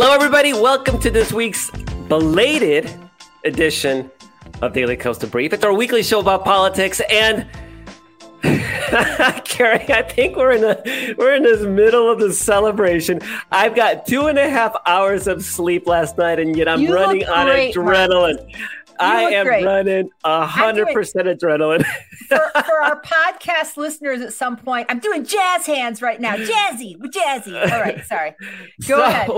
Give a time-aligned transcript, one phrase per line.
[0.00, 0.52] Hello, everybody.
[0.52, 1.72] Welcome to this week's
[2.06, 2.88] belated
[3.44, 4.08] edition
[4.62, 5.52] of Daily Kos Brief.
[5.52, 7.44] It's our weekly show about politics and.
[9.44, 13.18] Kerry, I think we're in a we're in this middle of the celebration.
[13.50, 16.94] I've got two and a half hours of sleep last night, and yet I'm You
[16.94, 18.54] running on great, adrenaline.
[19.00, 19.64] I am great.
[19.64, 21.84] running a hundred percent adrenaline.
[22.28, 26.36] for, for our podcast listeners at some point, I'm doing jazz hands right now.
[26.36, 27.72] Jazzy, jazzy.
[27.72, 28.36] All right, sorry.
[28.86, 29.28] Go ahead.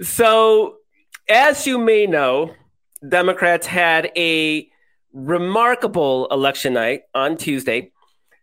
[0.00, 0.76] So,
[1.28, 2.54] as you may know,
[3.06, 4.68] Democrats had a
[5.12, 7.90] remarkable election night on Tuesday.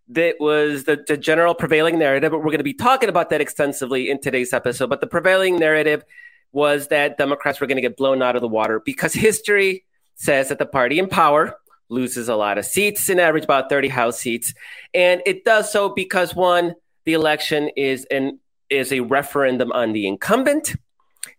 [0.09, 3.41] That was the, the general prevailing narrative, but we're going to be talking about that
[3.41, 4.89] extensively in today's episode.
[4.89, 6.03] But the prevailing narrative
[6.51, 10.49] was that Democrats were going to get blown out of the water because history says
[10.49, 11.55] that the party in power
[11.89, 14.53] loses a lot of seats, an average about 30 House seats.
[14.93, 16.75] And it does so because one,
[17.05, 18.39] the election is an
[18.69, 20.75] is a referendum on the incumbent.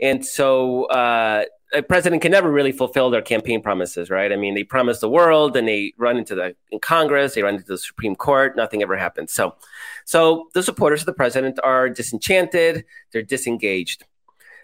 [0.00, 4.32] And so uh, a president can never really fulfill their campaign promises, right?
[4.32, 7.54] I mean, they promise the world and they run into the in Congress, they run
[7.54, 9.32] into the Supreme Court, nothing ever happens.
[9.32, 9.54] So
[10.04, 14.04] so the supporters of the president are disenchanted, they're disengaged.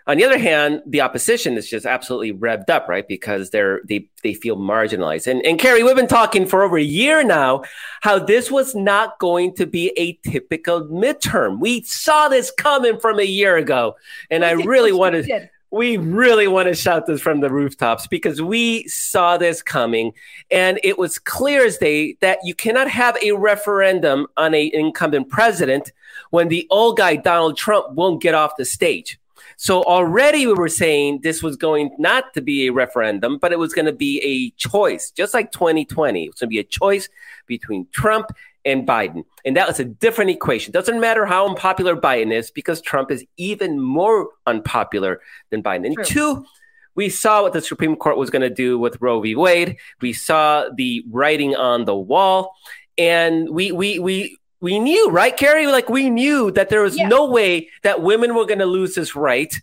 [0.09, 3.07] On the other hand, the opposition is just absolutely revved up, right?
[3.07, 5.27] Because they're they they feel marginalized.
[5.27, 7.65] And and Kerry, we've been talking for over a year now
[8.03, 11.59] how this was not going to be a typical midterm.
[11.59, 13.97] We saw this coming from a year ago,
[14.31, 18.87] and I really wanted we really want to shout this from the rooftops because we
[18.87, 20.13] saw this coming
[20.51, 25.29] and it was clear as day that you cannot have a referendum on an incumbent
[25.29, 25.93] president
[26.31, 29.19] when the old guy Donald Trump won't get off the stage.
[29.57, 33.59] So already we were saying this was going not to be a referendum, but it
[33.59, 36.25] was going to be a choice, just like 2020.
[36.25, 37.09] It was going to be a choice
[37.47, 38.31] between Trump
[38.67, 39.25] and Biden.
[39.45, 40.73] And that was a different equation.
[40.73, 45.87] Doesn't matter how unpopular Biden is because Trump is even more unpopular than Biden.
[45.87, 46.05] And True.
[46.05, 46.47] two,
[46.95, 49.37] we saw what the Supreme Court was going to do with Roe v.
[49.37, 49.79] Wade.
[50.01, 52.55] We saw the writing on the wall.
[52.99, 55.67] And we we we we knew, right, Kerry?
[55.67, 57.09] Like we knew that there was Yeah.
[57.09, 59.55] no way that women were going to lose this right.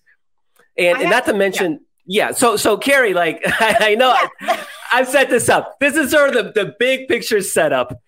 [0.78, 2.32] And, I and not have- to mention, yeah.
[2.32, 4.16] So so Kerry, like I, I know
[4.92, 5.80] I've set this up.
[5.80, 8.00] This is sort of the, the big picture setup.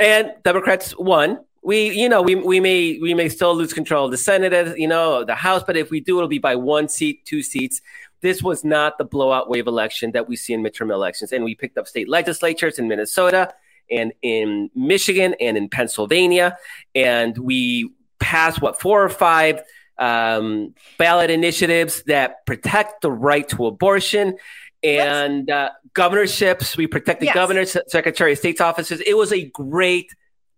[0.00, 1.38] And Democrats won.
[1.64, 4.76] We, you know, we, we may we may still lose control of the Senate, as-
[4.76, 7.80] you know, the House, but if we do, it'll be by one seat, two seats.
[8.20, 11.32] This was not the blowout wave election that we see in midterm elections.
[11.32, 13.52] And we picked up state legislatures in Minnesota
[13.92, 16.56] and in Michigan and in Pennsylvania.
[16.94, 19.62] And we passed what four or five
[19.98, 24.36] um, ballot initiatives that protect the right to abortion
[24.82, 26.76] and uh, governorships.
[26.76, 27.34] We protected Yes.
[27.34, 29.00] governors, secretary of state's offices.
[29.06, 30.10] It was a great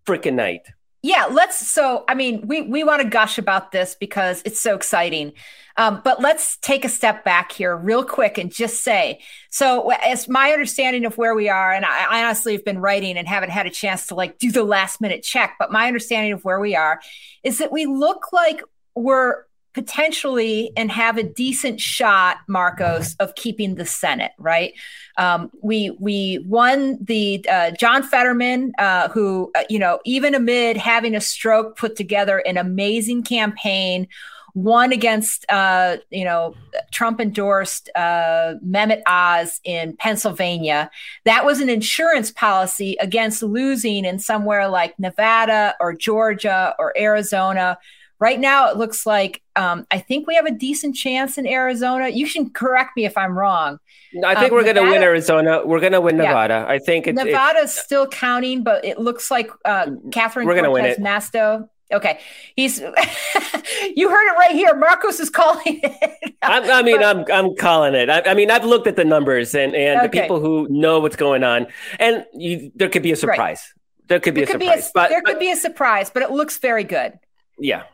[0.07, 0.63] freaking night.
[1.05, 1.71] Yeah, let's.
[1.71, 5.35] So, I mean, we we want to gush about this because it's so exciting.
[5.77, 9.21] Um, but let's take a step back here, real quick, and just say.
[9.51, 13.19] So, as my understanding of where we are, and I, I honestly have been writing
[13.19, 15.57] and haven't had a chance to like do the last minute check.
[15.59, 17.03] But my understanding of where we are
[17.43, 18.63] is that we look like
[18.95, 19.43] we're
[19.75, 24.33] potentially and have a decent shot, Markos, of keeping the Senate.
[24.39, 24.73] Right?
[25.19, 30.77] Um, we we won the uh, John Fetterman, uh, who uh, you know, even amid
[30.77, 34.09] having a stroke, put together an amazing campaign.
[34.55, 36.55] One against, uh, you know,
[36.93, 40.93] Trump endorsed uh, Mehmet Oz in Pennsylvania.
[41.25, 47.79] That was an insurance policy against losing in somewhere like Nevada or Georgia or Arizona.
[48.21, 52.09] Right now, it looks like um, I think we have a decent chance in Arizona.
[52.09, 53.79] You can correct me if I'm wrong.
[54.25, 55.63] I think Um, we're going to win Arizona.
[55.67, 56.29] We're going to win Yeah.
[56.29, 56.65] Nevada.
[56.69, 60.71] I think it's, it's Nevada's still counting, but it looks like uh, Catherine We're gonna
[60.71, 60.99] win it.
[61.01, 61.69] Masto.
[61.93, 62.19] Okay,
[62.57, 62.79] he's.
[63.95, 64.75] you heard it right here.
[64.75, 66.35] Markos is calling it.
[66.43, 68.09] I, I mean, I'm I'm calling it.
[68.09, 71.17] I, I mean, I've looked at the numbers and and the people who know what's
[71.17, 71.67] going on,
[71.99, 73.75] and you, there could be a surprise.
[74.09, 75.57] There could be there a could be a surprise, but, there but could be a
[75.57, 77.19] surprise, but it looks very good.
[77.59, 77.85] yeah,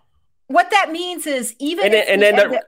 [0.50, 2.60] What that means is even And then- and then the- yeah,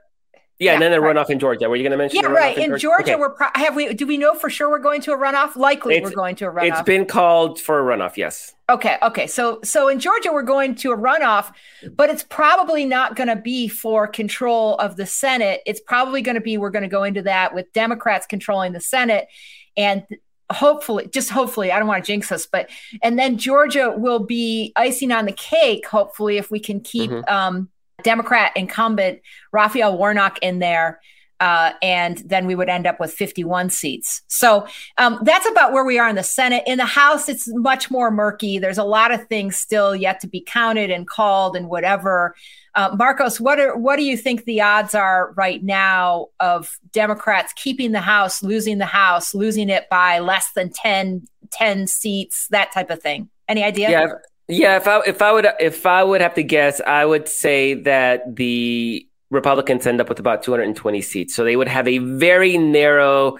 [0.59, 1.13] Yeah, and then the right.
[1.15, 1.67] runoff in Georgia.
[1.67, 2.21] Were you going to mention?
[2.21, 2.57] yeah, right.
[2.57, 3.15] In Georgia, Okay.
[3.17, 3.93] we're pro- have we?
[3.93, 5.57] Do we know for sure we're going to a runoff?
[5.57, 6.63] Likely, It's- we're going to a runoff.
[6.69, 8.15] It's been called for a runoff.
[8.15, 8.53] Yes.
[8.69, 9.27] Okay, okay.
[9.27, 11.51] So so in Georgia we're going to a runoff,
[11.97, 15.61] but it's probably not going to be for control of the Senate.
[15.65, 18.79] It's probably going to be we're going to go into that with Democrats controlling the
[18.79, 19.27] Senate
[19.75, 20.03] and
[20.51, 22.69] hopefully just hopefully I don't want to jinx us, but
[23.01, 27.29] and then Georgia will be icing on the cake hopefully if we can keep Mhm.
[27.29, 27.69] um
[28.03, 29.19] Democrat incumbent
[29.51, 30.99] Raphael Warnock in there.
[31.43, 34.21] uh, and then we would end up with 51 seats.
[34.27, 34.65] So
[34.97, 36.63] um, that's about where we are in the Senate.
[36.65, 38.59] In the House, it's much more murky.
[38.59, 42.33] There's a lot of things still yet to be counted and called and whatever.
[42.75, 47.51] Uh, Markos, what are what do you think the odds are right now of Democrats
[47.57, 52.71] keeping the House, losing the House, losing it by less than 10, 10 seats, that
[52.71, 53.29] type of thing?
[53.49, 53.91] Any idea?
[53.91, 54.13] Yeah,
[54.47, 54.77] yeah.
[54.77, 58.35] If I if I would if I would have to guess, I would say that
[58.35, 61.35] the Republicans end up with about 220 seats.
[61.35, 63.39] So they would have a very narrow,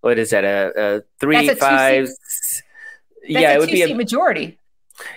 [0.00, 2.08] what is that, a, a three, a five?
[3.22, 4.58] yeah, it would be a majority.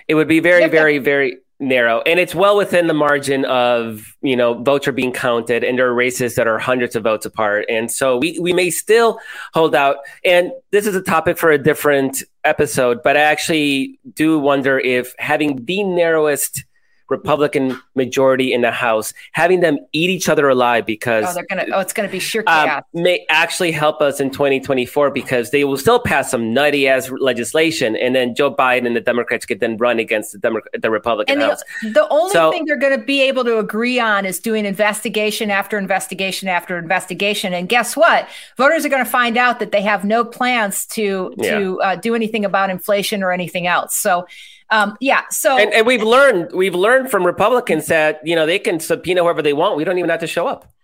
[0.06, 2.00] It would be very, very, very narrow.
[2.02, 5.88] And it's well within the margin of, you know, votes are being counted and there
[5.88, 7.64] are races that are hundreds of votes apart.
[7.68, 9.18] And so we, we may still
[9.54, 9.96] hold out.
[10.24, 15.14] And this is a topic for a different episode, but I actually do wonder if
[15.18, 16.64] having the narrowest
[17.08, 21.66] Republican majority in the House, having them eat each other alive because oh, they're gonna
[21.72, 22.84] oh, it's gonna be sheer um, chaos.
[22.94, 27.10] Um, may actually help us in 2024 because they will still pass some nutty ass
[27.10, 30.90] legislation, and then Joe Biden and the Democrats could then run against the Demo- the
[30.90, 31.62] Republican and House.
[31.82, 34.66] The, the only so, thing they're going to be able to agree on is doing
[34.66, 38.28] investigation after investigation after investigation, and guess what?
[38.56, 42.14] Voters are going to find out that they have no plans to to uh, do
[42.14, 43.96] anything about inflation or anything else.
[43.96, 44.26] So
[44.70, 45.22] um, yeah.
[45.30, 49.22] So and, and, we've learned we've learned from Republicans that you know they can subpoena
[49.22, 49.76] whoever they want.
[49.76, 50.70] We don't even have to show up.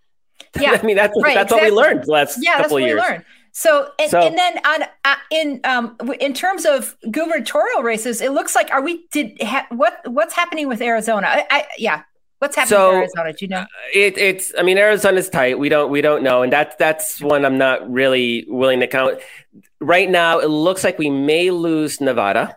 [0.60, 1.72] Yeah, I mean that's right, that's exactly.
[1.72, 3.02] what we learned last yeah, couple that's years.
[3.02, 3.24] We learned.
[3.50, 8.32] So and, so and, then on uh, in um in terms of gubernatorial races, it
[8.32, 11.26] looks like are we did ha, what what's happening with Arizona?
[11.28, 12.02] I, I, yeah.
[12.38, 13.32] What's happening so, with Arizona?
[13.32, 13.60] Do you know?
[13.60, 15.58] Uh, it, it's I mean Arizona's tight.
[15.58, 19.20] We don't we don't know, and that's that's one I'm not really willing to count.
[19.80, 22.56] Right now, it looks like we may lose Nevada.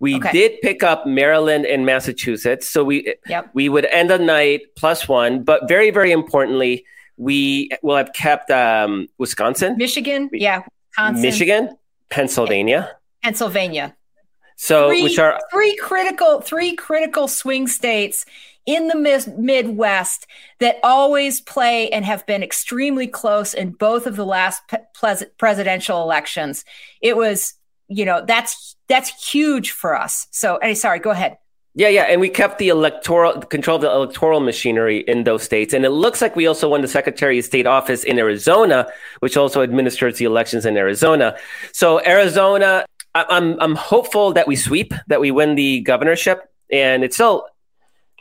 [0.00, 0.32] We okay.
[0.32, 3.50] did pick up Maryland and Massachusetts, so we yep.
[3.52, 5.42] we would end the night plus one.
[5.42, 6.84] But very very importantly,
[7.16, 11.22] we will have kept um, Wisconsin, Michigan, yeah, Wisconsin.
[11.22, 11.76] Michigan,
[12.10, 13.96] Pennsylvania, Pennsylvania.
[14.56, 18.24] So three, which are three critical three critical swing states
[18.66, 20.26] in the Midwest
[20.60, 26.02] that always play and have been extremely close in both of the last pe- presidential
[26.02, 26.64] elections.
[27.00, 27.54] It was
[27.88, 31.38] you know that's that's huge for us so any sorry go ahead
[31.74, 35.72] yeah yeah and we kept the electoral control of the electoral machinery in those states
[35.72, 38.86] and it looks like we also won the secretary of state office in arizona
[39.20, 41.36] which also administers the elections in arizona
[41.72, 47.16] so arizona i'm i'm hopeful that we sweep that we win the governorship and it's
[47.16, 47.46] still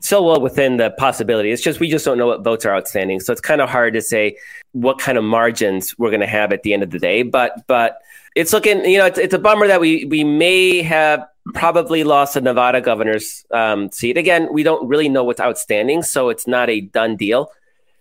[0.01, 1.51] still well within the possibility.
[1.51, 3.93] It's just we just don't know what votes are outstanding, so it's kind of hard
[3.93, 4.37] to say
[4.73, 7.23] what kind of margins we're going to have at the end of the day.
[7.23, 7.99] But but
[8.37, 12.35] it's looking, you know, it's, it's a bummer that we we may have probably lost
[12.35, 14.17] the Nevada governor's um, seat.
[14.17, 17.49] Again, we don't really know what's outstanding, so it's not a done deal.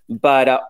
[0.08, 0.60] But uh,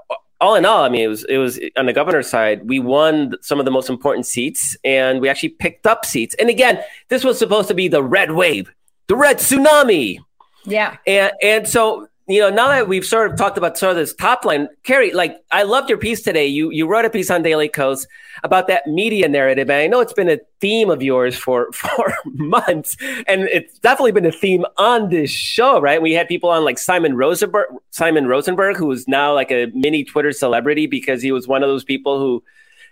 [0.41, 2.69] all in all, I mean, it was it was on the governor's side.
[2.69, 6.37] We won some of the most important seats, and we actually picked up seats.
[6.39, 8.71] And again, this was supposed to be the red wave,
[9.09, 10.19] the red tsunami.
[10.65, 13.97] Yeah, and and so you know, now that we've sort of talked about sort of
[13.97, 16.47] this top line, Kerry, like I loved your piece today.
[16.47, 18.07] You you wrote a piece on Daily Kos
[18.43, 22.15] about that media narrative, and I know it's been a theme of yours for for
[22.25, 22.97] months,
[23.29, 26.03] and it's definitely been a theme on this show, right?
[26.03, 30.03] We had people on like Simon Rosenberg, Simon Rosenberg, who is now like a mini
[30.03, 32.43] Twitter celebrity because he was one of those people who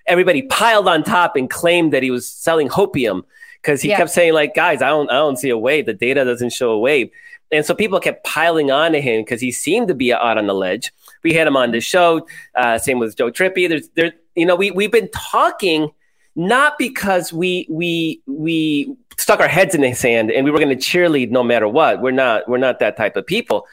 [0.07, 3.23] everybody piled on top and claimed that he was selling hopium
[3.65, 3.97] because he yeah.
[3.97, 5.87] kept saying like, guys, I don't I don't see a wave.
[5.87, 7.11] The data doesn't show a wave.
[7.55, 10.47] And so people kept piling on to him because he seemed to be out on
[10.47, 10.93] the ledge.
[11.23, 12.27] We had him on the show.
[12.55, 13.69] Uh, same with Joe Trippi.
[13.69, 15.91] There's, there, you know, we we've been talking
[16.37, 20.77] not because we we we stuck our heads in the sand and we were going
[20.77, 22.03] to cheerlead no matter what.
[22.03, 23.67] We're not we're not that type of people.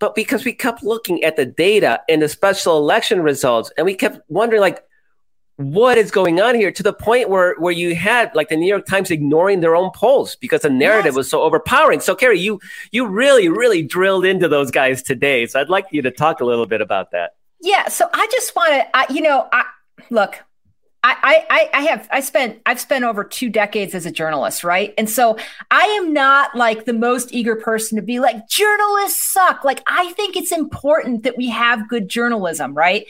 [0.00, 3.94] But because we kept looking at the data and the special election results, and we
[3.94, 4.84] kept wondering, like,
[5.58, 8.68] what is going on here to the point where where you had like the New
[8.68, 11.16] York Times ignoring their own polls because the narrative yes.
[11.16, 11.98] was so overpowering.
[11.98, 12.60] So Kerry, you
[12.92, 15.46] you really really drilled into those guys today.
[15.46, 17.34] So I'd like you to talk a little bit about that.
[17.60, 17.88] Yeah.
[17.88, 19.64] So I just want to, you know, I,
[20.10, 20.36] look.
[21.04, 24.92] I, I, I have I spent I've spent over two decades as a journalist, right?
[24.98, 25.38] And so
[25.70, 29.64] I am not like the most eager person to be like journalists suck.
[29.64, 33.06] Like I think it's important that we have good journalism, right?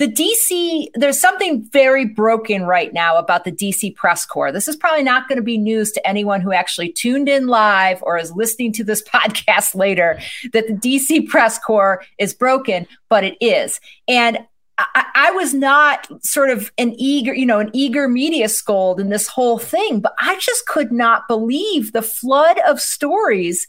[0.00, 4.50] The DC, there's something very broken right now about the DC press corps.
[4.50, 8.02] This is probably not going to be news to anyone who actually tuned in live
[8.02, 10.18] or is listening to this podcast later
[10.54, 13.78] that the DC press corps is broken, but it is.
[14.08, 14.38] And
[14.78, 19.10] I, I, was not sort of an eager, you know, an eager media scold in
[19.10, 23.66] this whole thing, but I just could not believe the flood of stories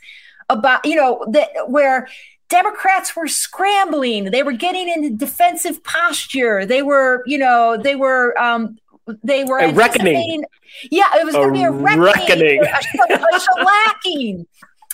[0.47, 2.07] about, you know, that where
[2.51, 4.25] Democrats were scrambling.
[4.25, 6.65] They were getting into defensive posture.
[6.65, 8.77] They were, you know, they were um,
[9.23, 10.43] they were a reckoning.
[10.91, 12.61] Yeah, it was going to be a reckoning, reckoning.
[12.61, 14.45] A, a, shellacking.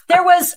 [0.07, 0.55] There was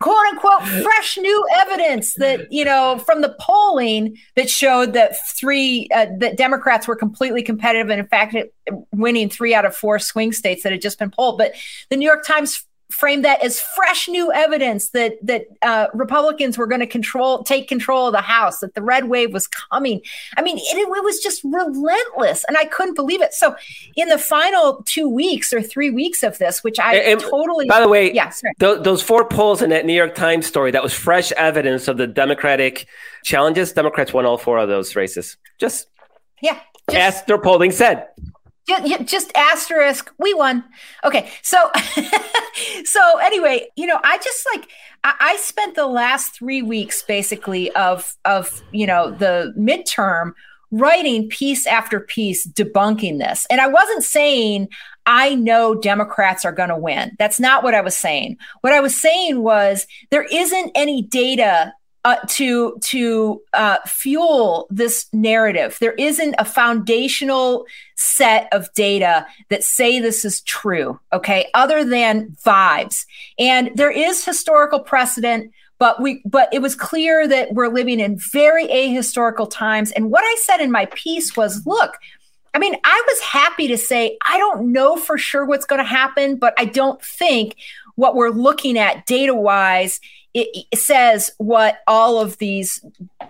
[0.00, 5.88] quote unquote fresh new evidence that you know from the polling that showed that three
[5.94, 8.36] uh, that democrats were completely competitive and in fact
[8.92, 11.54] winning three out of four swing states that had just been polled but
[11.88, 16.66] the new york times framed that as fresh new evidence that that uh, Republicans were
[16.66, 20.00] going to control take control of the House, that the red wave was coming.
[20.36, 23.34] I mean, it, it, was just relentless, and I couldn't believe it.
[23.34, 23.56] So,
[23.96, 27.80] in the final two weeks or three weeks of this, which I and, totally by
[27.80, 30.94] the way, yeah, th- those four polls in that New York Times story that was
[30.94, 32.86] fresh evidence of the Democratic
[33.24, 33.72] challenges.
[33.72, 35.36] Democrats won all four of those races.
[35.58, 35.88] Just
[36.40, 38.06] yeah, just, as their polling said
[39.04, 40.64] just asterisk we won.
[41.04, 41.70] Okay so
[42.84, 44.68] so anyway you know i just like
[45.04, 50.32] I, spent the last three weeks basically of of you know the midterm
[50.72, 53.46] writing piece after piece debunking this.
[53.50, 54.68] And i wasn't saying
[55.06, 57.12] i know democrats are going to win.
[57.18, 58.36] That's not what i was saying.
[58.62, 61.72] What i was saying was there isn't any data
[62.06, 65.76] uh, to to uh, fuel this narrative.
[65.80, 71.00] There isn't a foundational set of data that say this is true.
[71.12, 73.06] Okay, other than vibes,
[73.40, 75.52] and there is historical precedent.
[75.78, 79.90] But we, but it was clear that we're living in very ahistorical times.
[79.90, 81.98] And what I said in my piece was, look,
[82.54, 85.84] I mean, I was happy to say I don't know for sure what's going to
[85.84, 87.56] happen, but I don't think
[87.96, 90.00] what we're looking at data wise
[90.36, 92.84] it, says what all of these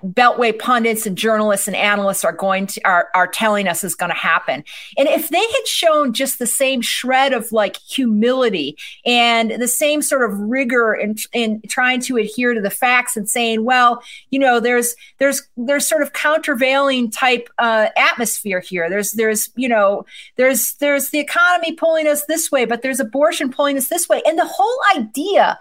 [0.04, 4.10] beltway pundits and journalists and analysts are going to are, are telling us is going
[4.10, 4.64] to happen.
[4.98, 10.02] And if they had shown just the same shred of like humility and the same
[10.02, 14.38] sort of rigor in, in trying to adhere to the facts and saying well you
[14.38, 18.90] know there's there's there's sort of countervailing type uh, atmosphere here.
[18.90, 23.52] There's there's you know there's there's the economy pulling us this way but there's abortion
[23.52, 24.22] pulling us this way.
[24.26, 25.58] And the whole idea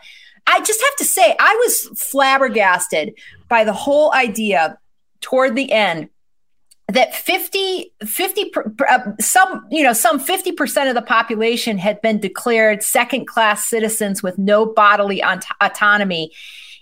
[0.47, 3.17] I just have to say, I was flabbergasted
[3.49, 4.77] by the whole idea
[5.21, 6.09] toward the end
[6.87, 8.53] that 50 50
[8.87, 14.21] uh, some you know some 50% of the population had been declared second class citizens
[14.21, 16.31] with no bodily aut- autonomy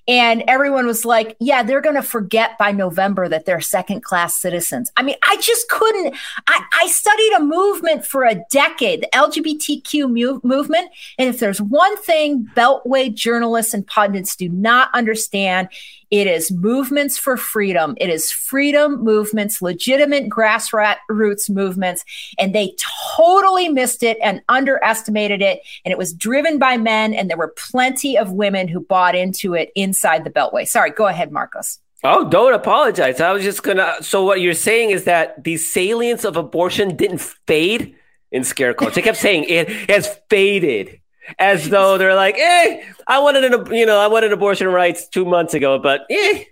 [0.07, 4.39] and everyone was like, yeah, they're going to forget by November that they're second class
[4.39, 4.91] citizens.
[4.97, 6.15] I mean, I just couldn't.
[6.47, 10.89] I, I studied a movement for a decade, the LGBTQ mu- movement.
[11.17, 15.69] And if there's one thing Beltway journalists and pundits do not understand,
[16.13, 17.95] it is movements for freedom.
[17.97, 22.05] It is freedom movements, legitimate grassroots movements.
[22.37, 22.75] And they
[23.17, 25.61] totally missed it and underestimated it.
[25.83, 27.15] And it was driven by men.
[27.15, 30.67] And there were plenty of women who bought into it inside the Beltway.
[30.67, 31.79] Sorry, go ahead, Markos.
[32.03, 33.19] Oh, don't apologize.
[33.19, 33.95] I was just gonna.
[34.01, 37.95] So what you're saying is that the salience of abortion didn't fade
[38.31, 38.93] in scare quotes.
[38.93, 40.99] They kept saying it has faded
[41.39, 45.25] as though they're like, eh, I wanted an, you know, I wanted abortion rights two
[45.25, 46.43] months ago, but eh,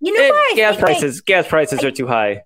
[0.00, 0.56] you know eh, what?
[0.56, 2.42] Gas prices, gas prices are too high.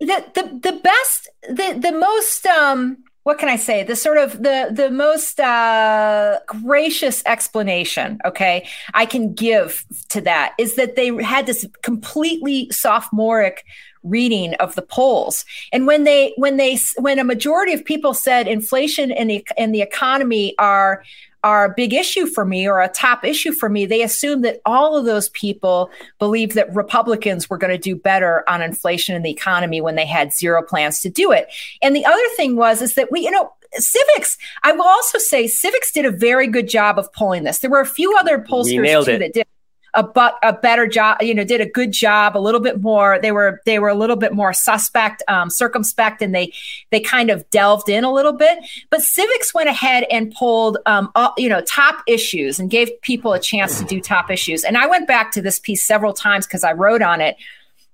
[0.00, 3.84] The the the best, the the most, um, what can I say?
[3.84, 10.54] The sort of the the most uh, gracious explanation, okay, I can give to that
[10.58, 13.64] is that they had this completely sophomoric
[14.02, 15.44] reading of the polls.
[15.72, 19.74] And when they when they when a majority of people said inflation and the and
[19.74, 21.02] the economy are
[21.44, 24.60] are a big issue for me or a top issue for me, they assumed that
[24.64, 29.24] all of those people believed that Republicans were going to do better on inflation and
[29.24, 31.48] the economy when they had zero plans to do it.
[31.82, 35.44] And the other thing was is that we, you know, Civiqs, I will also say
[35.44, 37.60] Civiqs did a very good job of pulling this.
[37.60, 39.46] There were a few other pollsters too that did
[39.94, 43.18] a but a better job, you know, did a good job, a little bit more.
[43.20, 46.52] They were they were a little bit more suspect, um, circumspect, and they
[46.90, 48.58] they kind of delved in a little bit.
[48.90, 53.32] But Civiqs went ahead and pulled, um, all, you know, top issues and gave people
[53.32, 54.64] a chance to do top issues.
[54.64, 57.36] And I went back to this piece several times because I wrote on it,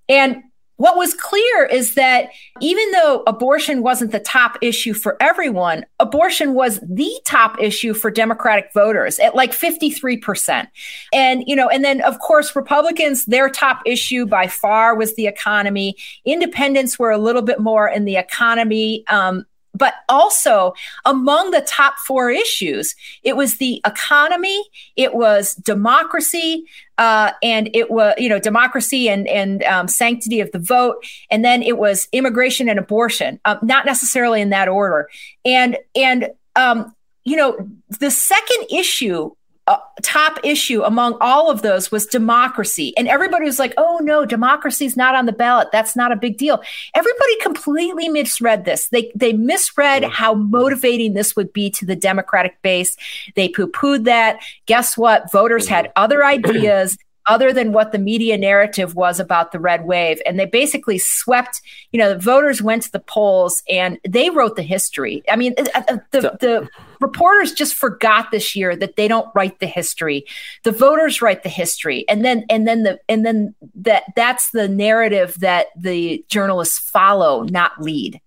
[0.09, 0.43] and
[0.79, 2.31] what was clear is that
[2.61, 8.13] even though abortion wasn't the top issue for everyone, abortion was the top issue for
[8.13, 10.69] Democratic voters at like 53%.
[11.13, 15.27] And, you know, and then of course, Republicans, their top issue by far was the
[15.27, 15.97] economy.
[16.25, 19.05] Independents were a little bit more in the economy.
[19.09, 19.47] Um,
[19.79, 24.63] but also among the top four issues, it was the economy,
[24.97, 26.65] it was democracy,
[26.99, 31.45] uh, and it was you know democracy and and um, sanctity of the vote, and
[31.45, 35.09] then it was immigration and abortion, um, not necessarily in that order.
[35.45, 36.95] And and um,
[37.25, 37.57] you know
[38.01, 39.31] the second issue
[39.69, 42.97] uh, top issue among all of those was democracy.
[42.97, 45.69] And everybody was like, oh no, democracy is not on the ballot.
[45.71, 46.63] That's not a big deal.
[46.95, 48.89] Everybody completely misread this.
[48.89, 52.97] They, they misread how motivating this would be to the Democratic base.
[53.35, 54.41] They poo pooed that.
[54.65, 55.31] Guess what?
[55.31, 56.97] Voters had other ideas
[57.27, 60.19] other than what the media narrative was about the red wave.
[60.25, 61.61] And they basically swept,
[61.93, 65.23] you know, the voters went to the polls and they wrote the history.
[65.31, 66.69] I mean, uh, uh, the, the
[67.01, 70.25] reporters just forgot this year that they don't write the history.
[70.65, 72.05] The voters write the history.
[72.09, 77.43] And then, and then the, and then that, that's the narrative that the journalists follow,
[77.45, 78.21] not lead.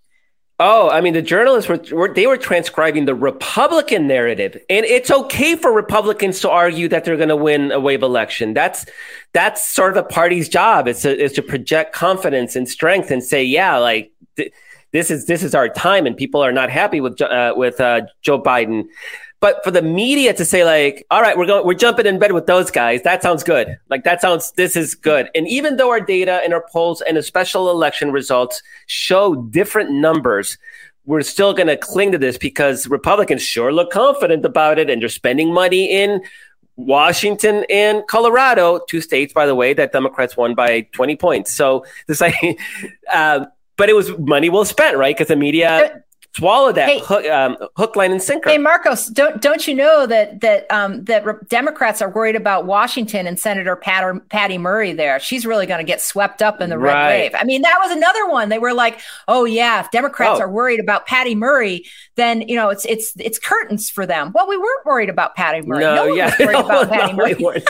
[0.64, 5.10] Oh, I mean, the journalists were, were, they were transcribing the Republican narrative, and it's
[5.10, 8.54] okay for Republicans to argue that they're going to win a wave election.
[8.54, 8.86] That's
[9.34, 10.88] that's sort of the party's job.
[10.88, 14.54] It's to, is to project confidence and strength and say, yeah, like th-
[14.92, 18.02] this is this is our time, and people are not happy with uh, with uh,
[18.22, 18.86] Joe Biden.
[19.42, 22.32] But for the media to say like, all right, we're going, we're jumping in bed
[22.32, 23.02] with those guys.
[23.02, 23.76] That sounds good.
[23.90, 25.32] Like that sounds, this is good.
[25.34, 29.90] And even though our data and our polls and the special election results show different
[29.90, 30.60] numbers,
[31.06, 35.02] we're still going to cling to this because Republicans sure look confident about it and
[35.02, 36.22] they're spending money in
[36.76, 41.52] Washington and Colorado, two states, by the way, that Democrats won by 20 points.
[41.52, 42.36] So this, like,
[43.12, 43.46] uh,
[43.82, 45.16] but it was money well spent, right?
[45.16, 46.04] Because the media
[46.36, 48.50] swallow that hey, hook, um, hook, line, and sinker.
[48.50, 52.66] Hey, Markos, don't don't you know that that um, that re- Democrats are worried about
[52.66, 55.20] Washington and Senator Pat- Patty Murray there?
[55.20, 57.36] She's really going to get swept up in the red wave.
[57.36, 58.50] I mean, that was another one.
[58.50, 60.44] They were like, "Oh yeah, if Democrats oh.
[60.44, 61.86] are worried about Patty Murray,
[62.16, 65.66] then you know it's it's it's curtains for them." Well, we weren't worried about Patty
[65.66, 65.82] Murray.
[65.82, 67.36] No, no yeah, no, about Patty no, Murray.
[67.36, 67.62] We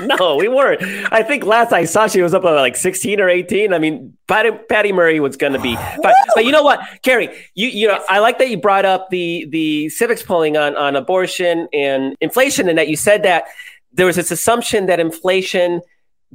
[0.00, 0.82] no, we weren't.
[1.12, 3.72] I think last I saw she was up at like 16 or 18.
[3.72, 5.74] I mean, Patty, Patty Murray was going to be.
[6.02, 9.10] But, but, you know what, Kerry, you you know, I like that you brought up
[9.10, 13.44] the the Civiqs polling on on abortion and inflation, and that you said that
[13.92, 15.80] there was this assumption that inflation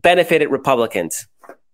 [0.02, 1.28] benefited Republicans,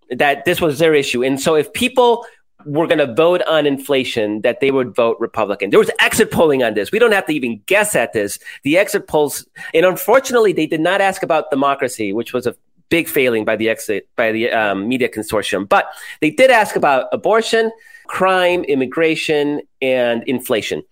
[0.09, 2.25] that this was their issue, and so if people
[2.65, 5.69] were going to vote on inflation, that they would vote Republican.
[5.69, 6.91] There was exit polling on this.
[6.91, 8.37] We don't have to even guess at this.
[8.63, 12.55] The exit polls, and unfortunately, they did not ask about democracy, which was a
[12.89, 15.69] big failing by the exit by the um, media consortium.
[15.69, 15.87] But
[16.21, 17.71] they did ask about abortion,
[18.09, 20.83] crime, immigration, and inflation.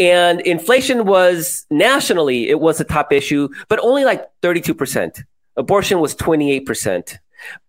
[0.00, 5.22] And inflation was nationally, it was a top issue, but only like 32%.
[5.56, 7.18] Abortion was 28%.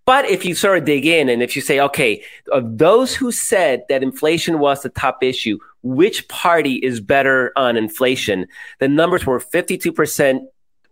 [0.05, 3.31] But if you sort of dig in and if you say, okay, of those who
[3.31, 8.47] said that inflation was the top issue, which party is better on inflation?
[8.79, 10.41] The numbers were 52%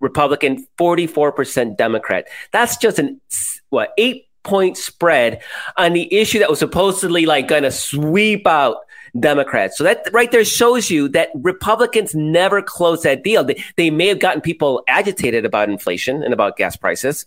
[0.02, 2.28] Republican, 44% Democrat.
[2.52, 3.22] That's just an,
[3.70, 5.42] what, eight point spread
[5.78, 8.78] on the issue that was supposedly like going to sweep out
[9.20, 9.78] Democrats.
[9.78, 13.44] So that right there shows you that Republicans never closed that deal.
[13.44, 17.26] They, they may have gotten people agitated about inflation and about gas prices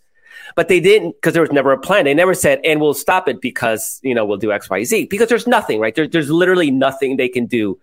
[0.54, 2.04] but they didn't because there was never a plan.
[2.04, 5.06] They never said, and we'll stop it because, you know, we'll do X, Y, Z
[5.06, 5.94] because there's nothing, right?
[5.94, 7.78] There, there's literally nothing they can do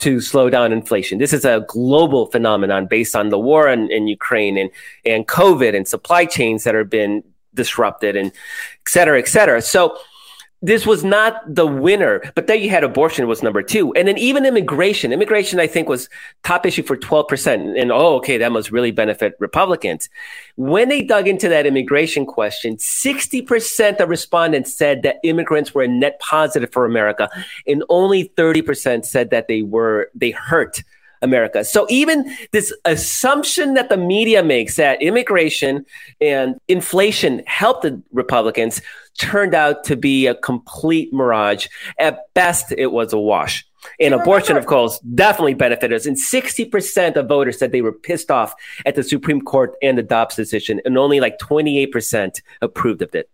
[0.00, 1.18] to slow down inflation.
[1.18, 4.70] This is a global phenomenon based on the war in, in Ukraine and,
[5.04, 7.22] and COVID and supply chains that have been
[7.54, 9.62] disrupted and et cetera, et cetera.
[9.62, 9.98] So
[10.64, 13.92] this was not the winner, but then you had abortion was number two.
[13.92, 16.08] And then even immigration, immigration, I think was
[16.42, 17.78] top issue for 12%.
[17.78, 20.08] And oh, okay, that must really benefit Republicans.
[20.56, 25.88] When they dug into that immigration question, 60% of respondents said that immigrants were a
[25.88, 27.28] net positive for America.
[27.66, 30.82] And only 30% said that they were, they hurt
[31.22, 31.64] America.
[31.64, 35.84] So even this assumption that the media makes that immigration
[36.20, 38.80] and inflation helped the Republicans
[39.18, 41.66] turned out to be a complete mirage.
[41.98, 43.64] At best, it was a wash.
[44.00, 46.06] And abortion, of course, definitely benefited us.
[46.06, 48.54] And 60% of voters said they were pissed off
[48.86, 53.28] at the Supreme Court and the Dobbs decision, and only like 28% approved of it.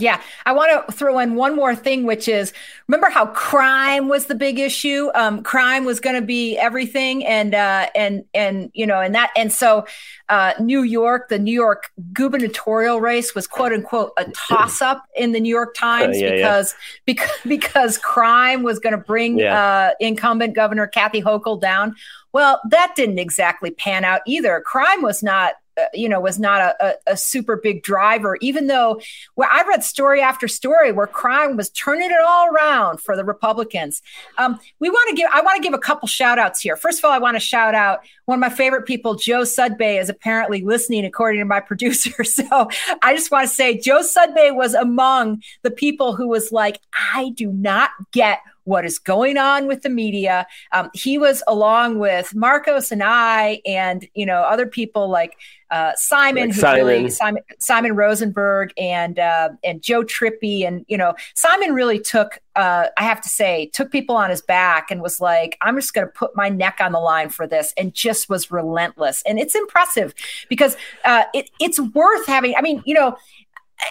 [0.00, 2.52] Yeah, I want to throw in one more thing, which is
[2.88, 5.10] remember how crime was the big issue.
[5.14, 9.30] Um, crime was going to be everything, and uh, and and you know, and that,
[9.36, 9.86] and so
[10.28, 15.32] uh, New York, the New York gubernatorial race was quote unquote a toss up in
[15.32, 17.02] the New York Times uh, yeah, because yeah.
[17.04, 19.90] because because crime was going to bring yeah.
[19.90, 21.94] uh, incumbent Governor Kathy Hochul down.
[22.32, 24.60] Well, that didn't exactly pan out either.
[24.60, 28.66] Crime was not uh, you know was not a, a, a, super big driver even
[28.66, 29.00] though
[29.36, 33.24] well, i read story after story where crime was turning it all around for the
[33.24, 34.02] republicans.
[34.38, 36.76] Um, we want to give i want to give a couple shout outs here.
[36.76, 40.00] First of all i want to shout out one of my favorite people joe sudbay
[40.00, 42.24] is apparently listening according to my producer.
[42.24, 42.68] So
[43.02, 46.80] i just want to say joe sudbay was among the people who was like
[47.14, 50.46] i do not get what is going on with the media.
[50.72, 55.36] Um, he was along with Markos and I, and you know other people like
[55.70, 56.84] uh, Simon, like Simon.
[56.84, 62.40] Really, Simon, Simon Rosenberg, and uh, and Joe Trippi, and you know Simon really took,
[62.56, 65.94] uh, I have to say, took people on his back and was like, I'm just
[65.94, 69.38] going to put my neck on the line for this, and just was relentless, and
[69.38, 70.14] it's impressive
[70.48, 72.54] because uh, it, it's worth having.
[72.56, 73.16] I mean, you know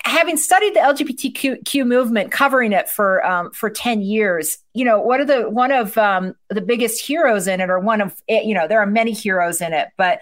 [0.03, 5.21] having studied the LGBTQ movement, covering it for um, for ten years, you know, one
[5.21, 8.53] of the one of um, the biggest heroes in it, or one of eh, you
[8.53, 10.21] know, there are many heroes in it, but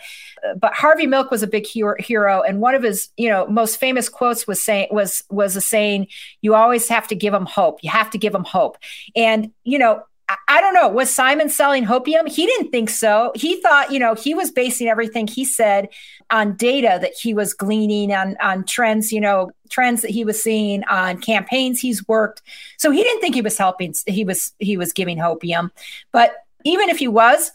[0.57, 3.77] but Harvey Milk was a big hero, hero, and one of his you know most
[3.77, 6.07] famous quotes was saying was was a saying,
[6.41, 7.83] "You always have to give them hope.
[7.83, 8.77] You have to give them hope."
[9.15, 10.03] And you know,
[10.49, 10.89] I don't know.
[10.89, 12.27] Was Simon selling hopium?
[12.27, 13.31] He didn't think so.
[13.33, 15.87] He thought, you know, he was basing everything he said
[16.29, 20.41] on data that he was gleaning on on trends, you know, trends that he was
[20.41, 22.41] seeing on campaigns he's worked.
[22.77, 23.93] So he didn't think he was helping.
[24.05, 25.71] He was he was giving hopium.
[26.11, 27.51] But even if he was,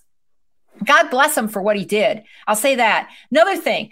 [0.85, 2.23] God bless him for what he did.
[2.47, 3.11] I'll say that.
[3.31, 3.91] Another thing,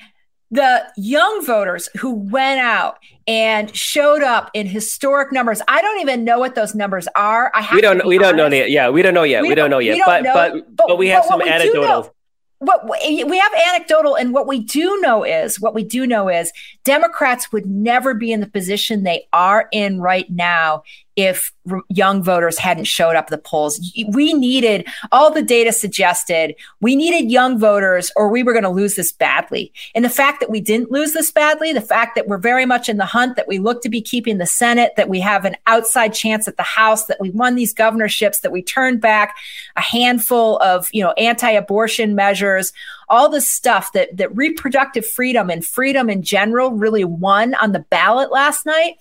[0.51, 5.63] the young voters who went out and showed up in historic numbers.
[5.69, 7.53] I don't even know what those numbers are.
[7.55, 8.37] I we don't we honest.
[8.37, 8.71] don't know yet.
[8.71, 9.43] Yeah, we don't know yet.
[9.43, 9.99] We, we don't, don't, know yet.
[9.99, 12.15] Don't but, know, but, but but we have some anecdotal
[12.61, 16.53] what we have anecdotal and what we do know is what we do know is
[16.91, 20.83] democrats would never be in the position they are in right now
[21.15, 21.53] if
[21.89, 23.79] young voters hadn't showed up the polls.
[24.09, 28.71] We needed, all the data suggested, we needed young voters or we were going to
[28.71, 29.73] lose this badly.
[29.95, 32.89] And the fact that we didn't lose this badly, the fact that we're very much
[32.89, 35.57] in the hunt, that we look to be keeping the Senate, that we have an
[35.67, 39.37] outside chance at the House, that we won these governorships, that we turned back
[39.77, 42.73] a handful of, you know, anti-abortion measures,
[43.11, 47.81] all the stuff that that reproductive freedom and freedom in general really won on the
[47.91, 48.97] ballot last night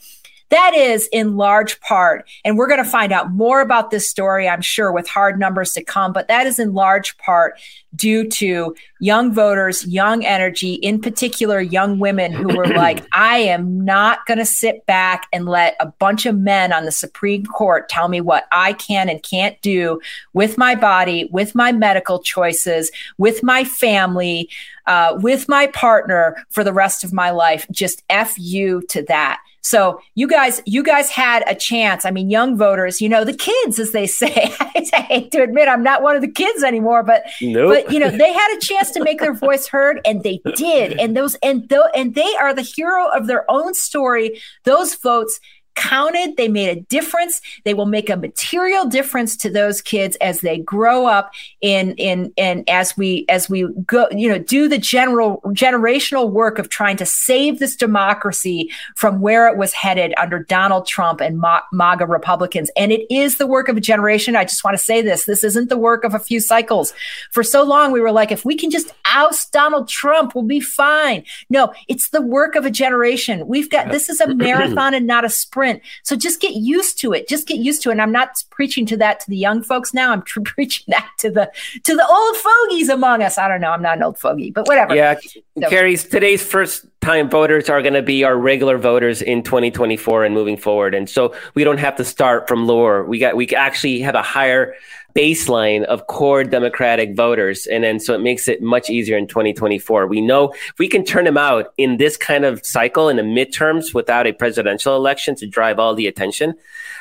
[0.49, 4.47] that is in large part, and we're going to find out more about this story,
[4.47, 7.59] I'm sure, with hard numbers to come, but that is in large part
[7.95, 13.83] due to young voters, young energy, in particular, young women who were like, I am
[13.83, 17.89] not going to sit back and let a bunch of men on the Supreme Court
[17.89, 20.01] tell me what I can and can't do
[20.33, 24.49] with my body, with my medical choices, with my family,
[24.88, 27.65] uh, with my partner for the rest of my life.
[27.71, 29.41] Just F you to that.
[29.62, 32.06] So you guys, you guys had a chance.
[32.06, 34.54] I mean, young voters, you know, the kids, as they say.
[34.60, 37.69] I hate to admit I'm not one of the kids anymore, but nope.
[37.69, 41.00] but you know, they had a chance to make their voice heard, and they did.
[41.00, 44.41] And those and though and they are the hero of their own story.
[44.63, 45.39] Those votes
[45.80, 46.36] counted.
[46.36, 47.42] They made a difference.
[47.63, 52.34] They will make a material difference to those kids as they grow up in in
[52.38, 56.98] and as we as we go you know do the general generational work of trying
[56.98, 62.70] to save this democracy from where it was headed under Donald Trump and MAGA Republicans.
[62.76, 64.36] And it is the work of a generation.
[64.36, 65.26] I just want to say this.
[65.26, 66.94] This isn't the work of a few cycles.
[67.32, 70.60] For so long we were like if we can just oust Donald Trump we'll be
[70.60, 75.08] fine no it's the work of a generation we've got this is a marathon and
[75.08, 75.82] not a sprint.
[76.04, 77.28] So just get used to it.
[77.28, 77.93] Just get used to it.
[77.93, 80.12] And I'm not preaching to that to the young folks now.
[80.12, 81.52] I'm preaching that to the
[81.84, 83.38] to the old fogies among us.
[83.38, 83.72] I don't know.
[83.72, 84.95] I'm not an old fogey, but whatever.
[84.95, 85.69] Yeah, so.
[85.69, 90.36] Kerry's today's first time voters are going to be our regular voters in 2024 and
[90.36, 90.93] moving forward.
[90.93, 93.06] And so we don't have to start from lower.
[93.06, 94.76] We got we actually have a higher
[95.15, 97.65] baseline of core Democratic voters.
[97.67, 100.08] And then so it makes it much easier in 2024.
[100.08, 103.93] We know we can turn them out in this kind of cycle in the midterms
[103.93, 106.54] without a presidential election to drive all the attention,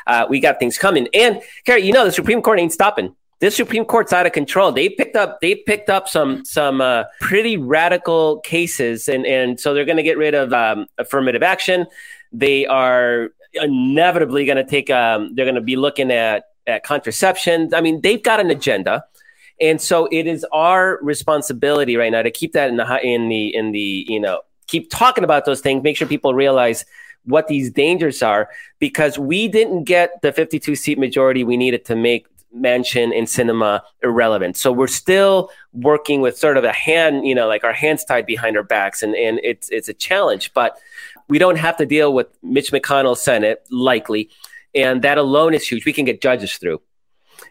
[0.06, 1.08] uh, we got things coming.
[1.14, 3.14] And Kerry, you know, the Supreme Court ain't stopping.
[3.40, 4.72] This Supreme Court's out of control.
[4.72, 9.74] They picked up they picked up some some uh, pretty radical cases, and and so
[9.74, 11.86] they're going to get rid of um, affirmative action.
[12.32, 17.74] They are inevitably going to take um, they're going to be looking at at contraception.
[17.74, 19.04] I mean, they've got an agenda.
[19.60, 23.54] And so it is our responsibility right now to keep that in the in the
[23.54, 26.84] in the you know keep talking about those things, make sure people realize
[27.24, 31.96] what these dangers are because we didn't get the 52 seat majority we needed to
[31.96, 32.26] make
[32.56, 34.56] Manchin and Sinema irrelevant.
[34.56, 38.26] So we're still working with sort of a hand, you know, like our hands tied
[38.26, 40.78] behind our backs, and and it's it's a challenge, but
[41.28, 44.30] we don't have to deal with Mitch McConnell's Senate likely
[44.78, 45.84] and that alone is huge.
[45.84, 46.80] We can get judges through,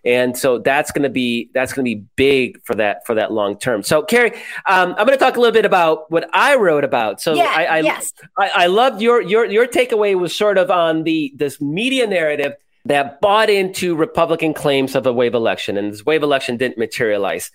[0.05, 3.31] and so that's going to be that's going to be big for that for that
[3.31, 3.83] long term.
[3.83, 4.31] So, Kerry,
[4.65, 7.21] um, I'm going to talk a little bit about what I wrote about.
[7.21, 8.13] So, yeah, I, I, yes.
[8.37, 12.53] I, I loved your your your takeaway was sort of on the this media narrative
[12.85, 17.51] that bought into Republican claims of a wave election, and this wave election didn't materialize.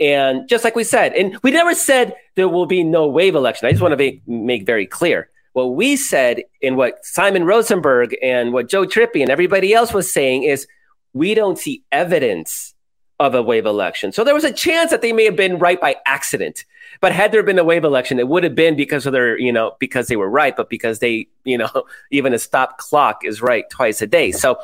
[0.00, 3.68] And just like we said, and we never said there will be no wave election.
[3.68, 8.14] I just want to be, make very clear what we said and what Simon Rosenberg
[8.22, 10.66] and what Joe Trippi and everybody else was saying is
[11.12, 12.74] we don't see evidence
[13.20, 14.10] of a wave election.
[14.10, 16.64] So there was a chance that they may have been right by accident.
[17.00, 19.52] But had there been a wave election, it would have been because of their, you
[19.52, 21.70] know, because they were right, but because they, you know,
[22.10, 24.32] even a stop clock is right twice a day.
[24.32, 24.58] So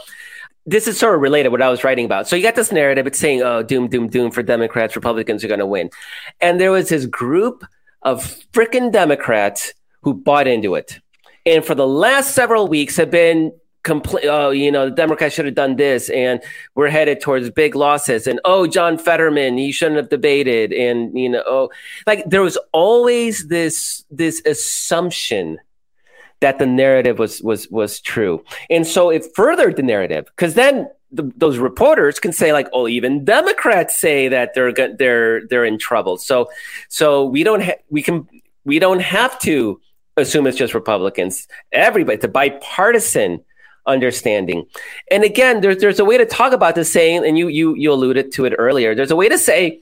[0.66, 2.26] this is sort of related to what I was writing about.
[2.26, 5.48] So you got this narrative, it's saying, oh, doom, doom, doom for Democrats, Republicans are
[5.48, 5.90] going to win.
[6.40, 7.64] And there was this group
[8.02, 11.00] of freaking Democrats who bought into it.
[11.46, 15.46] And for the last several weeks have been complete oh you know the democrats should
[15.46, 16.42] have done this and
[16.74, 21.28] we're headed towards big losses and oh john fetterman he shouldn't have debated and you
[21.28, 21.70] know oh
[22.06, 25.58] like there was always this this assumption
[26.40, 30.86] that the narrative was was was true and so it furthered the narrative because then
[31.10, 35.78] the, those reporters can say like oh even democrats say that they're they're they're in
[35.78, 36.50] trouble so
[36.90, 38.28] so we don't ha- we can
[38.64, 39.80] we don't have to
[40.20, 43.42] assume it's just republicans everybody it's a bipartisan
[43.86, 44.66] understanding.
[45.10, 47.92] And again, there's there's a way to talk about this saying, and you you you
[47.92, 48.94] alluded to it earlier.
[48.94, 49.80] There's a way to say,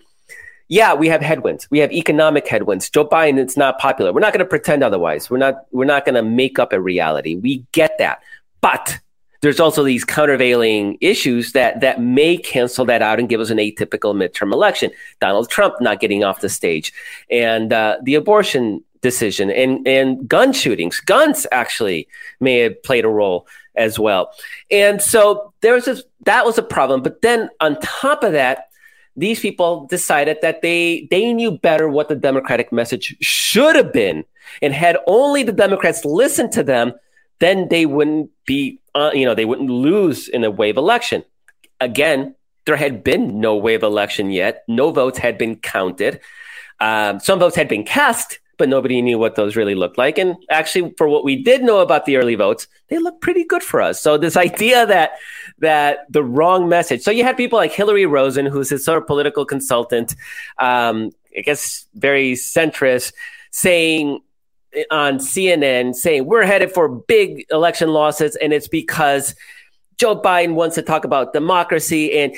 [0.69, 1.69] yeah, we have headwinds.
[1.71, 2.91] We have economic headwinds.
[2.91, 4.13] Joe Biden, it's not popular.
[4.13, 5.31] We're not going to pretend otherwise.
[5.31, 7.37] We're not we're not going to make up a reality.
[7.37, 8.23] We get that.
[8.61, 8.99] But
[9.41, 13.59] there's also these countervailing issues that that may cancel that out and give us an
[13.59, 14.91] atypical midterm election.
[15.21, 16.93] Donald Trump not getting off the stage,
[17.31, 21.01] and uh, the abortion decision, and and gun shootings.
[21.01, 22.09] Guns actually
[22.41, 24.33] may have played a role as well.
[24.71, 27.03] And so there was this, that was a problem.
[27.03, 28.71] But then on top of that,
[29.17, 34.25] these people decided that they they knew better what the Democratic message should have been,
[34.63, 36.93] and had only the Democrats listened to them,
[37.41, 41.25] then they wouldn't be, uh, you know, they wouldn't lose in a wave election.
[41.81, 42.35] Again,
[42.67, 44.63] there had been no wave election yet.
[44.69, 46.21] No votes had been counted.
[46.81, 50.19] Um, some votes had been cast, but nobody knew what those really looked like.
[50.19, 53.63] And actually, for what we did know about the early votes, they looked pretty good
[53.63, 54.03] for us.
[54.03, 55.13] So this idea that
[55.59, 57.03] that the wrong message.
[57.03, 60.15] So you had people like Hillary Rosen, who's a sort of political consultant,
[60.59, 63.13] um, I guess very centrist,
[63.51, 64.21] saying
[64.91, 69.35] on CNN, saying we're headed for big election losses, and it's because
[69.97, 72.37] Joe Biden wants to talk about democracy and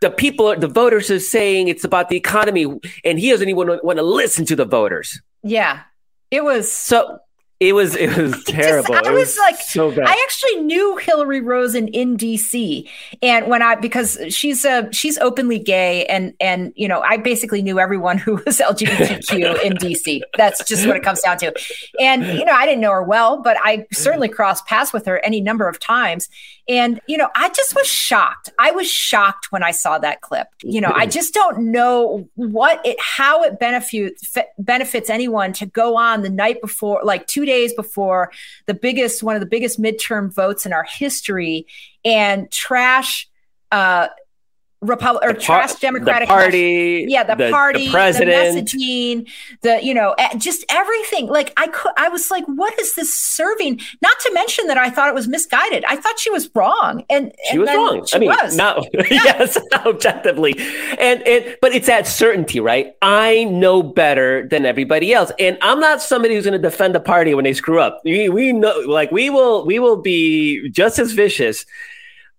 [0.00, 2.64] the people, the voters are saying it's about the economy,
[3.04, 5.20] and he doesn't even want to listen to the voters.
[5.42, 5.80] Yeah.
[6.30, 7.18] It was so
[7.60, 8.94] it was it was terrible.
[8.94, 10.06] Just, I was, was, like so bad.
[10.06, 12.88] I actually knew Hillary Rosen in DC
[13.22, 17.60] and when I because she's a she's openly gay and and you know I basically
[17.60, 20.22] knew everyone who was LGBTQ in DC.
[20.38, 21.52] That's just what it comes down to.
[22.00, 23.94] And you know I didn't know her well, but I mm-hmm.
[23.94, 26.30] certainly crossed paths with her any number of times
[26.70, 28.48] and, you know, I just was shocked.
[28.56, 30.46] I was shocked when I saw that clip.
[30.62, 35.96] You know, I just don't know what it, how it benefits benefits anyone to go
[35.96, 38.30] on the night before, like two days before
[38.66, 41.66] the biggest, one of the biggest midterm votes in our history
[42.04, 43.28] and trash
[43.72, 44.06] uh,
[44.82, 49.28] Republic or trust Democratic the party, yeah, the, the, party, the president, the messaging,
[49.60, 51.26] the you know, just everything.
[51.26, 53.78] Like I could, I was like, what is this serving?
[54.00, 55.84] Not to mention that I thought it was misguided.
[55.84, 58.06] I thought she was wrong, and she and was wrong.
[58.06, 58.56] She I mean, was.
[58.56, 59.02] not yeah.
[59.10, 60.54] yes, objectively,
[60.98, 62.94] and and but it's that certainty, right?
[63.02, 67.00] I know better than everybody else, and I'm not somebody who's going to defend the
[67.00, 68.00] party when they screw up.
[68.02, 71.66] We we know, like we will we will be just as vicious,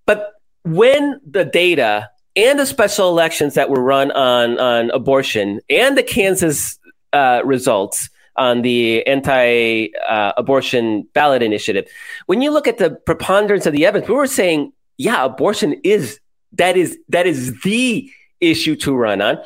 [0.07, 5.97] but when the data and the special elections that were run on on abortion and
[5.97, 6.79] the Kansas
[7.13, 11.87] uh, results on the anti-abortion uh, ballot initiative.
[12.27, 16.19] When you look at the preponderance of the evidence, we were saying, yeah, abortion is
[16.53, 19.37] that is that is the issue to run on.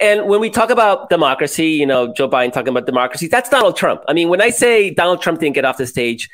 [0.00, 3.76] And when we talk about democracy, you know, Joe Biden talking about democracy, that's Donald
[3.76, 4.02] Trump.
[4.06, 6.30] I mean, when I say Donald Trump didn't get off the stage,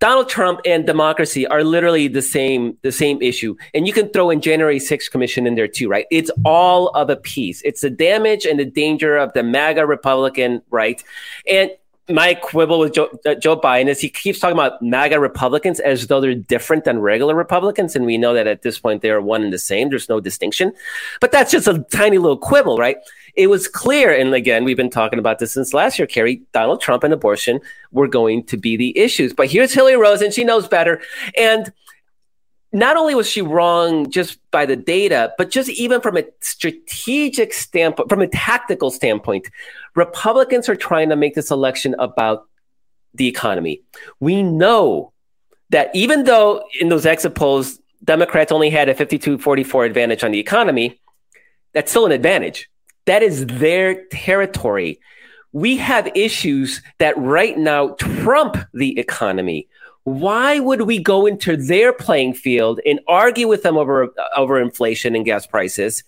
[0.00, 3.56] Donald Trump and democracy are literally the same the same issue.
[3.74, 6.06] And you can throw in January 6th commission in there too, right?
[6.10, 7.62] It's all of a piece.
[7.62, 11.02] It's the damage and the danger of the MAGA Republican right.
[11.50, 11.70] And
[12.08, 16.06] my quibble with Joe, uh, Joe, Biden is he keeps talking about MAGA Republicans as
[16.06, 17.94] though they're different than regular Republicans.
[17.94, 19.90] And we know that at this point they're one and the same.
[19.90, 20.72] There's no distinction.
[21.20, 22.96] But that's just a tiny little quibble, right?
[23.38, 26.80] It was clear, and again, we've been talking about this since last year, Kerry, Donald
[26.80, 27.60] Trump and abortion
[27.92, 29.32] were going to be the issues.
[29.32, 31.00] But here's Hillary Rosen, she knows better.
[31.36, 31.72] And
[32.72, 37.52] not only was she wrong just by the data, but just even from a strategic
[37.52, 39.48] standpoint, from a tactical standpoint,
[39.94, 42.48] Republicans are trying to make this election about
[43.14, 43.82] the economy.
[44.18, 45.12] We know
[45.70, 50.32] that even though in those exit polls, Democrats only had a 52 44 advantage on
[50.32, 51.00] the economy,
[51.72, 52.68] that's still an advantage
[53.08, 55.00] that is their territory.
[55.52, 59.66] We have issues that right now trump the economy.
[60.04, 65.14] why would we go into their playing field and argue with them over over inflation
[65.14, 66.02] and gas prices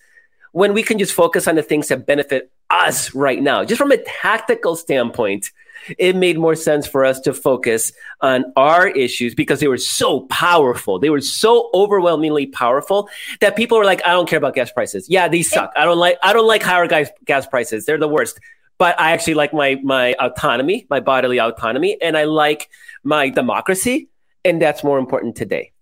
[0.53, 3.64] when we can just focus on the things that benefit us right now?
[3.64, 5.50] Just from a tactical standpoint,
[5.98, 10.20] it made more sense for us to focus on our issues because they were so
[10.26, 10.98] powerful.
[10.98, 13.09] They were so overwhelmingly powerful
[13.40, 15.09] that people were like, I don't care about gas prices.
[15.09, 15.72] Yeah, these suck.
[15.76, 17.87] I don't like I don't like higher gas gas prices.
[17.87, 18.38] They're the worst.
[18.78, 22.70] But I actually like my my autonomy, my bodily autonomy, and I like
[23.04, 24.09] my democracy,
[24.44, 25.72] and that's more important today.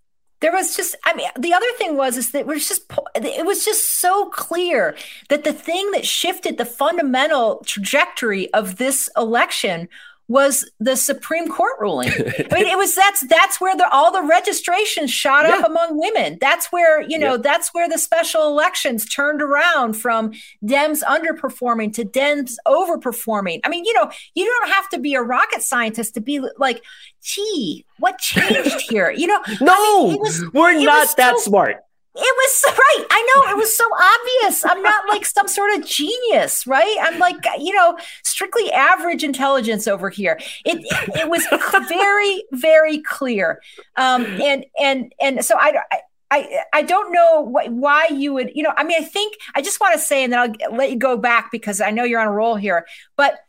[0.41, 3.45] There was just, I mean, the other thing was is that it was just, it
[3.45, 4.95] was just so clear
[5.27, 9.89] that the thing that shifted the fundamental trajectory of this election
[10.29, 12.09] was the Supreme Court ruling.
[12.51, 15.55] I mean, it was that's that's where the all the registrations shot yeah.
[15.55, 16.37] up among women.
[16.39, 17.41] That's where you know yeah.
[17.41, 20.31] that's where the special elections turned around from
[20.63, 23.59] Dems underperforming to Dems overperforming.
[23.65, 26.83] I mean, you know, you don't have to be a rocket scientist to be like,
[27.23, 29.09] gee, what changed here?
[29.09, 31.77] You know, no, I mean, was, we're not that smart.
[32.21, 33.05] It was right.
[33.09, 34.65] I know it was so obvious.
[34.65, 36.97] I'm not like some sort of genius, right?
[37.01, 40.39] I'm like, you know, strictly average intelligence over here.
[40.65, 41.45] It it, it was
[41.87, 43.61] very very clear.
[43.95, 48.61] Um, and and and so I, I I, don't know wh- why you would, you
[48.61, 50.97] know, I mean, I think I just want to say, and then I'll let you
[50.97, 53.39] go back because I know you're on a roll here, but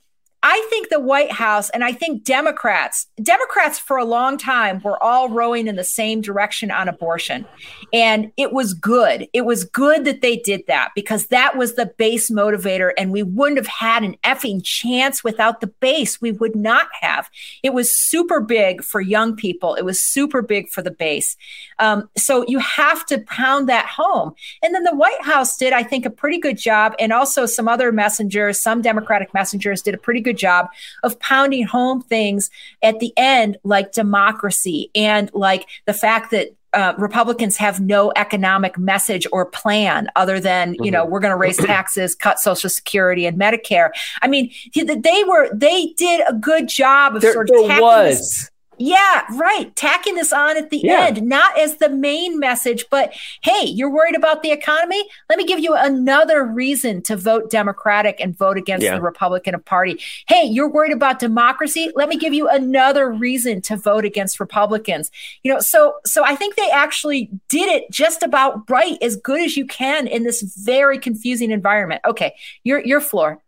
[0.43, 5.03] I think the White House and I think Democrats, Democrats for a long time were
[5.03, 7.45] all rowing in the same direction on abortion.
[7.93, 9.29] And it was good.
[9.35, 12.93] It was good that they did that because that was the base motivator.
[12.97, 16.23] And we wouldn't have had an effing chance without the base.
[16.23, 17.29] We would not have.
[17.63, 21.37] It was super big for young people, it was super big for the base.
[21.79, 24.35] Um, so you have to pound that home.
[24.63, 26.95] And then the White House did, I think, a pretty good job.
[26.99, 30.69] And also some other messengers, some Democratic messengers did a pretty good good job
[31.03, 32.51] of pounding home things
[32.83, 38.79] at the end, like democracy and like the fact that uh, Republicans have no economic
[38.79, 41.13] message or plan other than you know mm-hmm.
[41.13, 43.91] we're going to raise taxes, cut Social Security and Medicare.
[44.23, 48.51] I mean, they were they did a good job of there, sort of there was.
[48.81, 49.75] This, yeah, right.
[49.77, 51.07] Tacking this on at the yeah.
[51.07, 53.13] end, not as the main message, but
[53.43, 55.03] hey, you're worried about the economy?
[55.29, 58.95] Let me give you another reason to vote Democratic and vote against yeah.
[58.95, 60.01] the Republican Party.
[60.27, 61.91] Hey, you're worried about democracy?
[61.95, 65.11] Let me give you another reason to vote against Republicans.
[65.43, 69.41] You know, so so I think they actually did it just about right as good
[69.41, 72.01] as you can in this very confusing environment.
[72.07, 73.43] Okay, your your floor.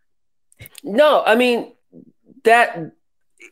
[0.85, 1.73] No, I mean
[2.45, 2.93] that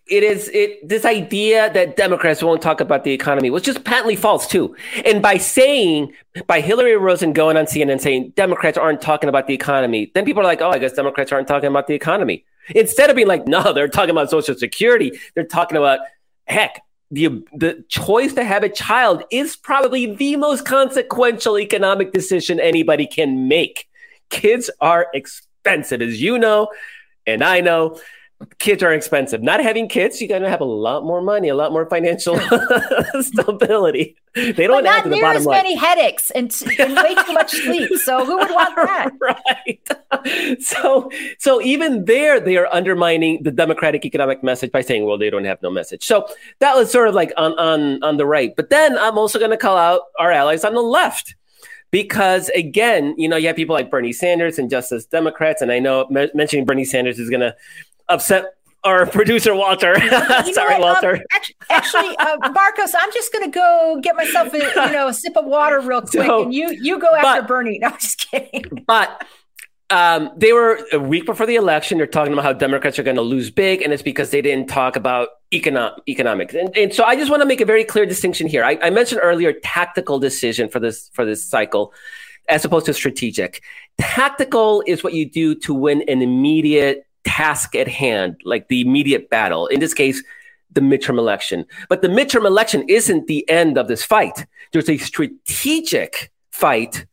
[0.07, 4.16] it is it this idea that Democrats won't talk about the economy was just patently
[4.16, 4.74] false too.
[5.05, 6.12] And by saying
[6.46, 10.42] by Hillary Rosen going on CNN saying Democrats aren't talking about the economy, then people
[10.42, 12.44] are like, oh, I guess Democrats aren't talking about the economy.
[12.74, 15.18] Instead of being like, no, they're talking about Social Security.
[15.35, 16.00] They're talking about
[16.46, 16.83] heck.
[17.12, 23.05] The, the choice to have a child is probably the most consequential economic decision anybody
[23.05, 23.88] can make.
[24.29, 26.68] Kids are expensive, as you know,
[27.26, 27.98] and I know
[28.59, 29.42] kids are expensive.
[29.42, 32.38] Not having kids, you're going to have a lot more money, a lot more financial
[33.20, 34.16] stability.
[34.35, 35.59] They don't add to the bottom as line.
[35.59, 37.90] many headaches and, and way too much sleep.
[37.96, 39.12] So who would want that?
[39.20, 40.62] right.
[40.62, 45.31] So so even there, they are undermining the democratic economic message by saying, well, they
[45.31, 46.05] don't have no message.
[46.05, 46.26] So
[46.61, 48.55] that was sort of like on on on the right.
[48.57, 51.35] But then I'm also going to call out our allies on the left
[51.90, 55.79] because again, you know, you have people like Bernie Sanders and Justice Democrats, and I
[55.79, 57.55] know mentioning Bernie Sanders is going to
[58.11, 59.94] upset our producer Walter.
[60.53, 61.16] Sorry, um, Walter.
[61.16, 61.23] Um,
[61.70, 65.37] actually, uh, Markos, I'm just going to go get myself a you know a sip
[65.37, 67.79] of water real quick, so, and you you go after but, Bernie.
[67.79, 68.64] No, I'm just kidding.
[68.87, 69.27] But
[69.90, 71.99] um, they were a week before the election.
[71.99, 74.68] They're talking about how Democrats are going to lose big, and it's because they didn't
[74.68, 76.55] talk about econo- economics.
[76.55, 78.64] And, and so I just want to make a very clear distinction here.
[78.64, 81.92] I, I mentioned earlier tactical decision for this for this cycle,
[82.49, 83.62] as opposed to strategic.
[83.99, 89.31] Tactical is what you do to win an immediate task at hand, like the immediate
[89.31, 89.67] battle.
[89.67, 90.23] In this case,
[90.73, 91.67] the midterm election.
[91.89, 94.47] But the midterm election isn't the end of this fight.
[94.73, 97.07] There's a strategic fight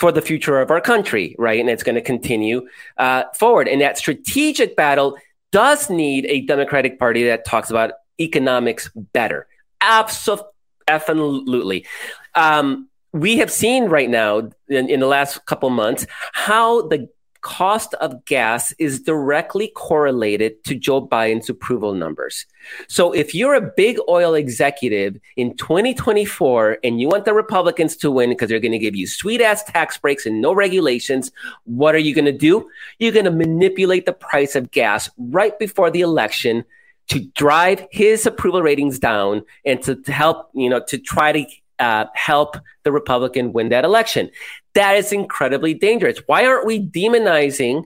[0.00, 1.60] for the future of our country, right?
[1.60, 3.68] And it's going to continue uh, forward.
[3.68, 5.16] And that strategic battle
[5.52, 9.46] does need a Democratic Party that talks about economics better.
[9.80, 11.86] Absolutely.
[12.34, 17.08] Um, we have seen right now in, in the last couple months how the
[17.44, 22.46] cost of gas is directly correlated to Joe Biden's approval numbers.
[22.88, 28.10] So if you're a big oil executive in 2024 and you want the Republicans to
[28.10, 31.30] win because they're going to give you sweet ass tax breaks and no regulations,
[31.64, 32.68] what are you going to do?
[32.98, 36.64] You're going to manipulate the price of gas right before the election
[37.08, 41.46] to drive his approval ratings down and to, to help, you know, to try to
[41.78, 44.30] uh, help the Republican win that election.
[44.74, 46.18] That is incredibly dangerous.
[46.26, 47.84] Why aren't we demonizing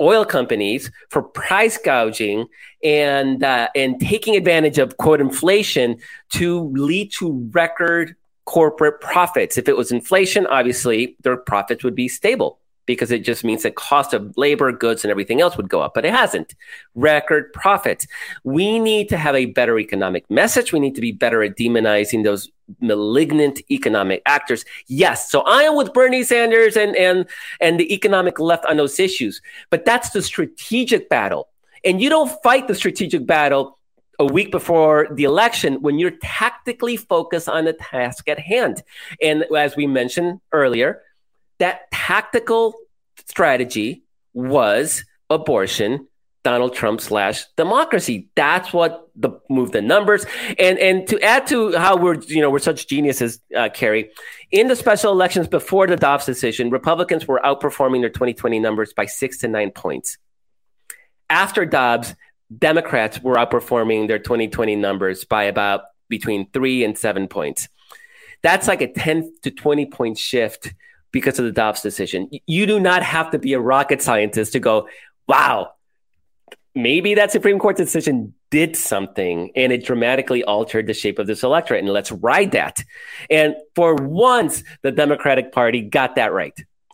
[0.00, 2.46] oil companies for price gouging
[2.84, 5.96] and uh, and taking advantage of quote inflation
[6.32, 9.58] to lead to record corporate profits.
[9.58, 13.70] If it was inflation, obviously their profits would be stable because it just means the
[13.70, 16.54] cost of labor, goods, and everything else would go up, but it hasn't.
[16.94, 18.06] Record profits.
[18.44, 20.72] We need to have a better economic message.
[20.72, 22.48] We need to be better at demonizing those
[22.80, 24.64] malignant economic actors.
[24.86, 27.26] Yes, so I am with Bernie Sanders and and
[27.60, 31.48] and the economic left on those issues, but that's the strategic battle.
[31.84, 33.78] And you don't fight the strategic battle
[34.18, 38.82] a week before the election when you're tactically focused on the task at hand.
[39.22, 41.02] And as we mentioned earlier,
[41.58, 42.74] that tactical
[43.26, 44.04] strategy
[44.34, 46.06] was abortion
[46.46, 48.28] Donald Trump slash democracy.
[48.36, 50.24] That's what the move the numbers.
[50.60, 54.10] And and to add to how we're you know we're such geniuses, uh, Kerry.
[54.52, 59.06] In the special elections before the Dobbs decision, Republicans were outperforming their 2020 numbers by
[59.06, 60.18] six to nine points.
[61.28, 62.14] After Dobbs,
[62.56, 67.68] Democrats were outperforming their 2020 numbers by about between three and seven points.
[68.42, 70.72] That's like a 10 to 20 point shift
[71.16, 72.28] because of the Dobbs decision.
[72.46, 74.86] You do not have to be a rocket scientist to go,
[75.26, 75.72] wow,
[76.74, 81.42] maybe that Supreme Court decision did something and it dramatically altered the shape of this
[81.42, 81.82] electorate.
[81.82, 82.84] And let's ride that.
[83.30, 86.52] And for once, the Democratic Party got that right.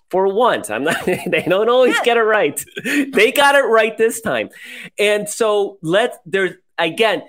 [0.09, 2.65] For once, I'm not, they don't always get it right.
[2.85, 4.51] they got it right this time.
[5.01, 7.25] And so let's, there's, again,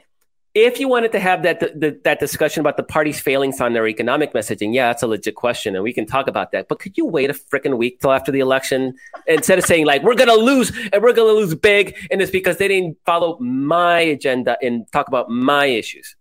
[0.56, 3.88] if you wanted to have that the, that discussion about the party's failings on their
[3.88, 6.68] economic messaging, yeah, that's a legit question, and we can talk about that.
[6.68, 8.94] But could you wait a freaking week till after the election
[9.26, 12.58] instead of saying like we're gonna lose and we're gonna lose big, and it's because
[12.58, 16.16] they didn't follow my agenda and talk about my issues?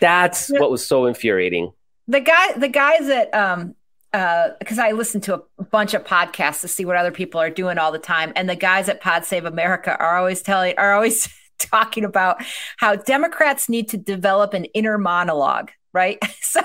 [0.00, 1.72] That's what was so infuriating.
[2.08, 3.74] The guy, the guys that um
[4.12, 7.50] because uh, I listen to a bunch of podcasts to see what other people are
[7.50, 10.94] doing all the time, and the guys at Pod Save America are always telling, are
[10.94, 11.28] always
[11.70, 12.42] talking about
[12.76, 16.18] how Democrats need to develop an inner monologue, right?
[16.46, 16.62] So,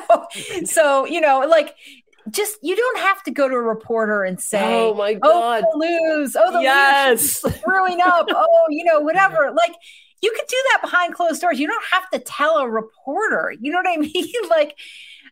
[0.63, 1.75] so you know, like
[2.29, 5.77] just you don't have to go to a reporter and say, "Oh my god, oh,
[5.77, 9.75] lose, oh the oh, yes, screwing up, oh you know whatever." Like
[10.21, 11.59] you could do that behind closed doors.
[11.59, 13.53] You don't have to tell a reporter.
[13.59, 14.31] You know what I mean?
[14.49, 14.77] like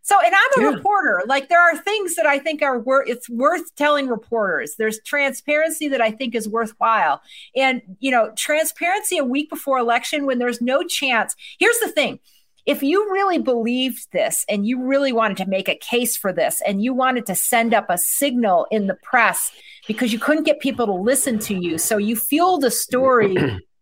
[0.09, 0.75] so, and I'm a yeah.
[0.75, 1.21] reporter.
[1.27, 4.73] Like there are things that I think are worth it's worth telling reporters.
[4.75, 7.21] There's transparency that I think is worthwhile.
[7.55, 11.35] And, you know, transparency a week before election when there's no chance.
[11.59, 12.17] Here's the thing.
[12.65, 16.59] If you really believed this and you really wanted to make a case for this
[16.65, 19.51] and you wanted to send up a signal in the press
[19.87, 23.37] because you couldn't get people to listen to you, so you fueled a story,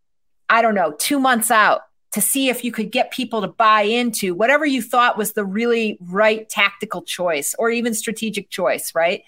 [0.49, 3.81] I don't know, two months out to see if you could get people to buy
[3.81, 9.23] into whatever you thought was the really right tactical choice or even strategic choice, right?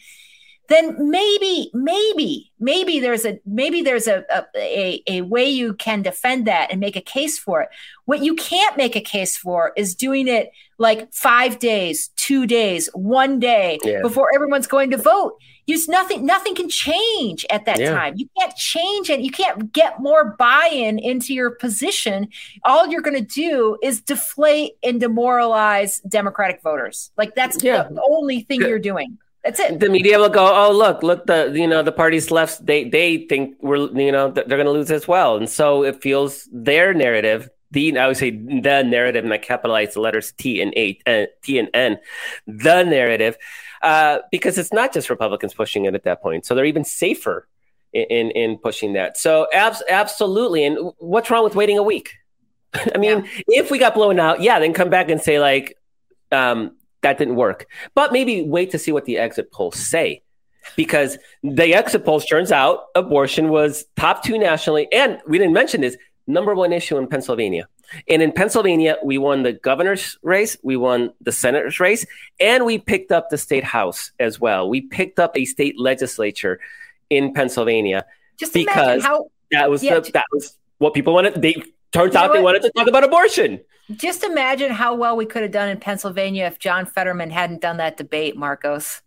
[0.70, 4.24] Then maybe, maybe, maybe there's a maybe there's a,
[4.56, 7.70] a, a way you can defend that and make a case for it.
[8.06, 12.88] What you can't make a case for is doing it like five days, two days,
[12.94, 14.02] one day yeah.
[14.02, 15.38] before everyone's going to vote.
[15.66, 17.92] Use nothing, nothing can change at that yeah.
[17.92, 18.14] time.
[18.16, 19.20] You can't change it.
[19.20, 22.30] You can't get more buy-in into your position.
[22.64, 27.12] All you're going to do is deflate and demoralize Democratic voters.
[27.18, 27.84] Like that's yeah.
[27.84, 29.20] the only thing you're doing.
[29.44, 29.80] That's it.
[29.80, 32.66] The media will go, "Oh, look, look the you know the party's left.
[32.66, 36.02] They they think we're you know they're going to lose as well," and so it
[36.02, 40.62] feels their narrative the I would say the narrative, and I capitalize the letters T
[40.62, 42.00] and A, uh, T and N,
[42.48, 43.38] the narrative,
[43.82, 46.46] uh, because it's not just Republicans pushing it at that point.
[46.46, 47.48] So they're even safer
[47.94, 49.18] in in, in pushing that.
[49.18, 50.66] So abs- absolutely.
[50.66, 52.16] And what's wrong with waiting a week?
[52.74, 53.62] I mean, yeah.
[53.62, 55.78] if we got blown out, yeah, then come back and say like
[56.32, 57.68] um, that didn't work.
[57.96, 60.22] But maybe wait to see what the exit polls say.
[60.76, 65.82] Because the exit polls turns out abortion was top two nationally, and we didn't mention
[65.82, 65.98] this
[66.28, 67.68] number one issue in Pennsylvania.
[68.08, 72.06] And in Pennsylvania, we won the governor's race, we won the senator's race,
[72.40, 74.70] and we picked up the state house as well.
[74.70, 76.60] We picked up a state legislature
[77.10, 78.06] in Pennsylvania
[78.38, 81.42] Just because how, that was yeah, the, that was what people wanted.
[81.42, 83.60] They turns out they wanted to talk about abortion.
[83.92, 87.78] Just imagine how well we could have done in Pennsylvania if John Fetterman hadn't done
[87.78, 89.02] that debate, Markos.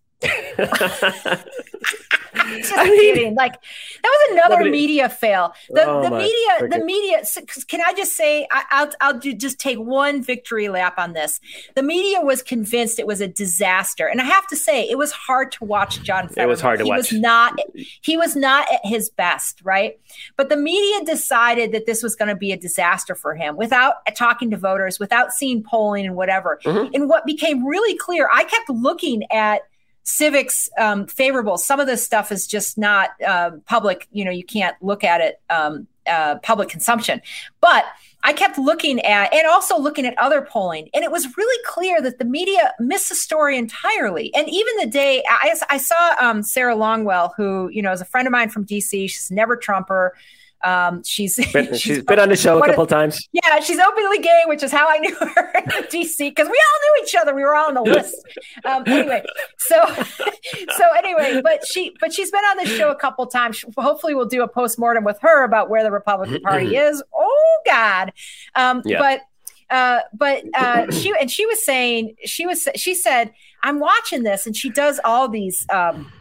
[2.56, 3.34] Just I mean, kidding.
[3.34, 5.54] Like that was another media fail.
[5.70, 7.22] The, oh the media, the media.
[7.68, 11.40] Can I just say, I, will I'll do, just take one victory lap on this.
[11.76, 15.12] The media was convinced it was a disaster, and I have to say, it was
[15.12, 16.28] hard to watch John.
[16.28, 16.44] Fetterman.
[16.44, 16.98] It was hard to he watch.
[16.98, 17.58] Was not
[18.00, 19.98] he was not at his best, right?
[20.36, 23.94] But the media decided that this was going to be a disaster for him without
[24.16, 26.60] talking to voters, without seeing polling and whatever.
[26.64, 26.94] Mm-hmm.
[26.94, 29.62] And what became really clear, I kept looking at
[30.04, 31.58] Civiqs um, favorable.
[31.58, 34.08] Some of this stuff is just not uh, public.
[34.12, 37.20] You know you can't look at it um, uh, public consumption.
[37.60, 37.84] But
[38.24, 42.00] i kept looking at and also looking at other polling and it was really clear
[42.00, 44.32] that the media missed the story entirely.
[44.34, 48.04] And even the day i, I saw um, sarah longwell who you know is a
[48.04, 50.14] friend of mine from dc she's never trumper
[50.64, 53.28] um, she's been, she's, she's been on the show a couple of, times.
[53.32, 56.80] Yeah, she's openly gay, which is how I knew her in DC because we all
[56.80, 57.34] knew each other.
[57.34, 58.16] We were all on the list.
[58.64, 59.22] Um, anyway,
[59.58, 59.82] so
[60.76, 63.64] so anyway, but she but she's been on the show a couple times.
[63.76, 67.02] Hopefully, we'll do a post mortem with her about where the Republican Party is.
[67.14, 68.12] Oh God,
[68.54, 68.98] um, yeah.
[68.98, 69.20] but.
[69.70, 73.32] Uh, but uh, she and she was saying she was she said
[73.62, 76.12] I'm watching this and she does all these um,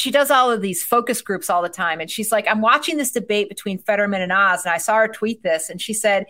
[0.00, 2.00] she does all of these focus groups all the time.
[2.00, 4.64] And she's like, I'm watching this debate between Fetterman and Oz.
[4.64, 5.68] And I saw her tweet this.
[5.68, 6.26] And she said,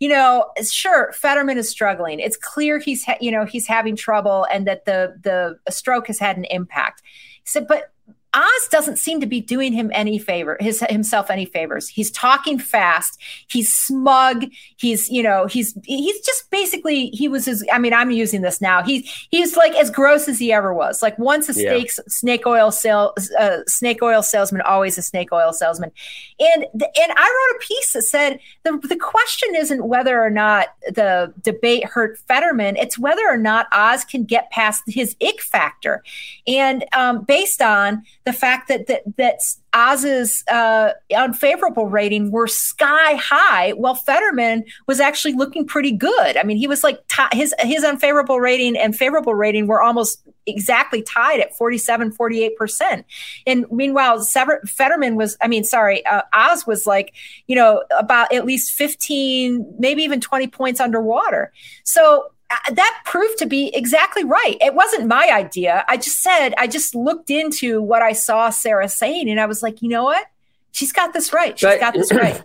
[0.00, 2.18] you know, sure, Fetterman is struggling.
[2.18, 6.18] It's clear he's, ha- you know, he's having trouble and that the, the stroke has
[6.18, 7.02] had an impact.
[7.04, 7.92] He said, but
[8.34, 11.88] Oz doesn't seem to be doing him any favor, his himself any favors.
[11.88, 13.20] He's talking fast.
[13.46, 14.46] He's smug.
[14.76, 17.64] He's, you know, he's he's just basically he was his.
[17.72, 18.82] I mean, I'm using this now.
[18.82, 21.00] He's he's like as gross as he ever was.
[21.00, 21.70] Like once a yeah.
[21.70, 25.92] snake snake oil sale uh, snake oil salesman, always a snake oil salesman.
[26.40, 30.68] And and I wrote a piece that said the the question isn't whether or not
[30.88, 32.76] the debate hurt Fetterman.
[32.76, 36.02] It's whether or not Oz can get past his ick factor,
[36.48, 39.38] and um, based on the fact that that that
[39.74, 46.36] Oz's uh, unfavorable rating were sky high, while Fetterman was actually looking pretty good.
[46.36, 50.22] I mean, he was like t- his his unfavorable rating and favorable rating were almost
[50.46, 53.04] exactly tied at 47 48%
[53.46, 57.14] and meanwhile Sever- fetterman was i mean sorry uh, oz was like
[57.46, 61.50] you know about at least 15 maybe even 20 points underwater
[61.82, 62.30] so
[62.72, 64.56] that proved to be exactly right.
[64.60, 65.84] It wasn't my idea.
[65.88, 69.62] I just said, I just looked into what I saw Sarah saying, and I was
[69.62, 70.26] like, you know what?
[70.72, 71.58] She's got this right.
[71.58, 72.42] She's but, got this right.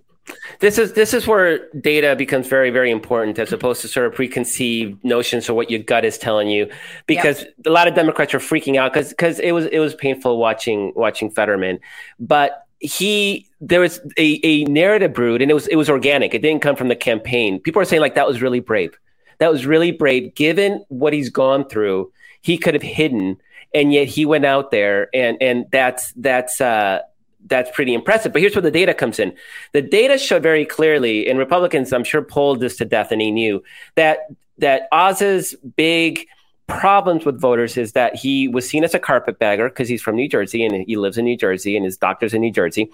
[0.60, 4.14] This is this is where data becomes very very important as opposed to sort of
[4.14, 6.70] preconceived notions of what your gut is telling you
[7.08, 7.54] because yep.
[7.66, 10.94] a lot of Democrats are freaking out because because it was it was painful watching
[10.96, 11.80] watching Fetterman,
[12.20, 16.36] but he there was a, a narrative brewed and it was it was organic.
[16.36, 17.60] It didn't come from the campaign.
[17.60, 18.96] People are saying like that was really brave
[19.40, 20.36] that was really brave.
[20.36, 22.12] Given what he's gone through,
[22.42, 23.38] he could have hidden,
[23.74, 27.02] and yet he went out there, and and that's that's uh,
[27.48, 28.32] that's pretty impressive.
[28.32, 29.36] But here's where the data comes in.
[29.74, 33.32] The data showed very clearly, and Republicans, I'm sure, polled this to death, and he
[33.32, 33.64] knew
[33.96, 34.28] that
[34.60, 36.28] that Oz's big
[36.68, 40.30] problems with voters is that he was seen as a carpetbagger because he's from New
[40.30, 42.90] Jersey and he lives in New Jersey and his doctor's in New Jersey.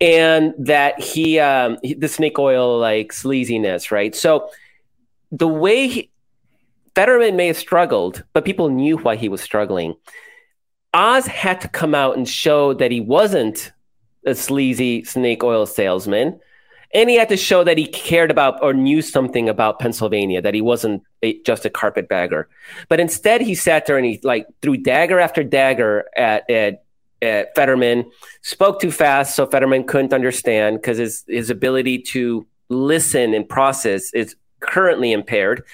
[0.00, 4.14] And that he, um, the snake oil like sleaziness, right?
[4.14, 4.50] So
[5.30, 6.10] the way he,
[6.94, 9.94] Fetterman may have struggled, but people knew why he was struggling.
[10.94, 13.72] Oz had to come out and show that he wasn't
[14.26, 16.40] a sleazy snake oil salesman.
[16.94, 20.54] And he had to show that he cared about or knew something about Pennsylvania, that
[20.54, 22.48] he wasn't a, just a carpetbagger.
[22.88, 26.84] But instead, he sat there and he like threw dagger after dagger at, at,
[27.20, 28.10] at Fetterman,
[28.40, 34.12] spoke too fast, so Fetterman couldn't understand because his, his ability to listen and process
[34.14, 35.64] is currently impaired,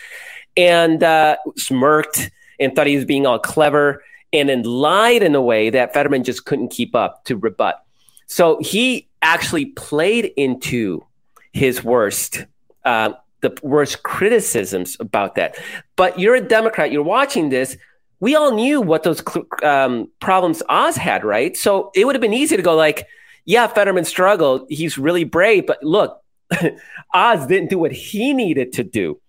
[0.57, 2.31] and uh, smirked
[2.61, 6.25] and thought he was being all clever and then lied in a way that Fetterman
[6.25, 7.83] just couldn't keep up to rebut.
[8.27, 11.05] So he actually played into
[11.53, 12.47] his worst,
[12.85, 13.13] uh,
[13.43, 15.57] the worst criticisms about that.
[15.95, 17.77] But you're a Democrat, you're watching this.
[18.19, 19.23] We all knew what those
[19.63, 21.57] um, problems Oz had, right?
[21.57, 23.07] So it would have been easy to go like,
[23.45, 24.67] yeah, Fetterman struggled.
[24.69, 26.24] He's really brave, but look,
[27.15, 29.21] Oz didn't do what he needed to do,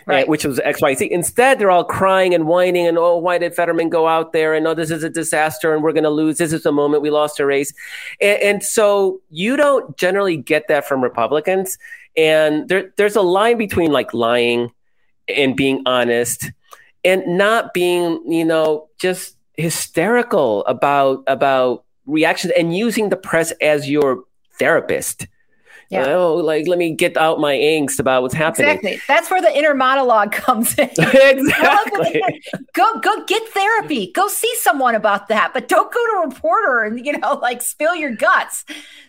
[0.00, 0.28] eh, right.
[0.28, 1.10] which was X, Y, Z.
[1.10, 4.54] Instead, they're all crying and whining and, oh, why did Fetterman go out there?
[4.54, 6.38] And, oh, this is a disaster and we're going to lose.
[6.38, 7.72] This is the moment we lost a race.
[8.20, 11.78] And, and, so you don't generally get that from Republicans.
[12.16, 14.70] And there, there's a line between like lying
[15.28, 16.50] and being honest
[17.04, 23.88] and not being, you know, just hysterical about, about reactions and using the press as
[23.88, 24.24] your
[24.58, 25.26] therapist
[25.90, 26.14] Yeah.
[26.14, 28.68] Oh, like let me get out my angst about what's happening.
[28.68, 29.00] Exactly.
[29.08, 30.88] That's where the inner monologue comes in.
[30.98, 32.22] exactly.
[32.74, 34.12] go go get therapy.
[34.12, 37.60] Go see someone about that, but don't go to a reporter and you know like
[37.60, 38.64] spill your guts.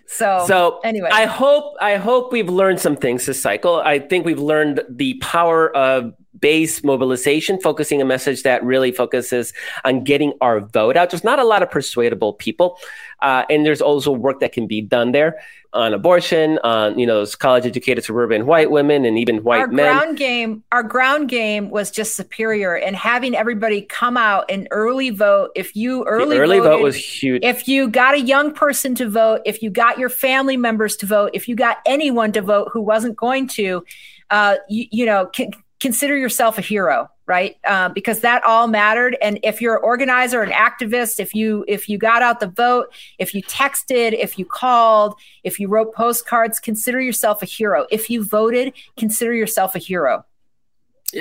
[0.07, 3.75] So so anyway, I hope I hope we've learned some things this cycle.
[3.85, 9.53] I think we've learned the power of base mobilization, focusing a message that really focuses
[9.85, 11.11] on getting our vote out.
[11.11, 12.77] There's not a lot of persuadable people,
[13.21, 15.39] uh, and there's also work that can be done there
[15.73, 19.95] on abortion, on you know college educated suburban white women and even white our men.
[19.95, 25.09] ground game, our ground game was just superior, and having everybody come out and early
[25.09, 25.51] vote.
[25.55, 27.43] If you early the early voted, vote was huge.
[27.43, 31.05] If you got a young person to vote, if you got your family members to
[31.05, 33.83] vote, if you got anyone to vote who wasn't going to,
[34.29, 35.27] uh, you, you know.
[35.27, 35.51] Can,
[35.81, 40.41] consider yourself a hero right uh, because that all mattered and if you're an organizer
[40.41, 42.87] an activist if you if you got out the vote
[43.19, 48.09] if you texted if you called if you wrote postcards consider yourself a hero if
[48.09, 50.25] you voted consider yourself a hero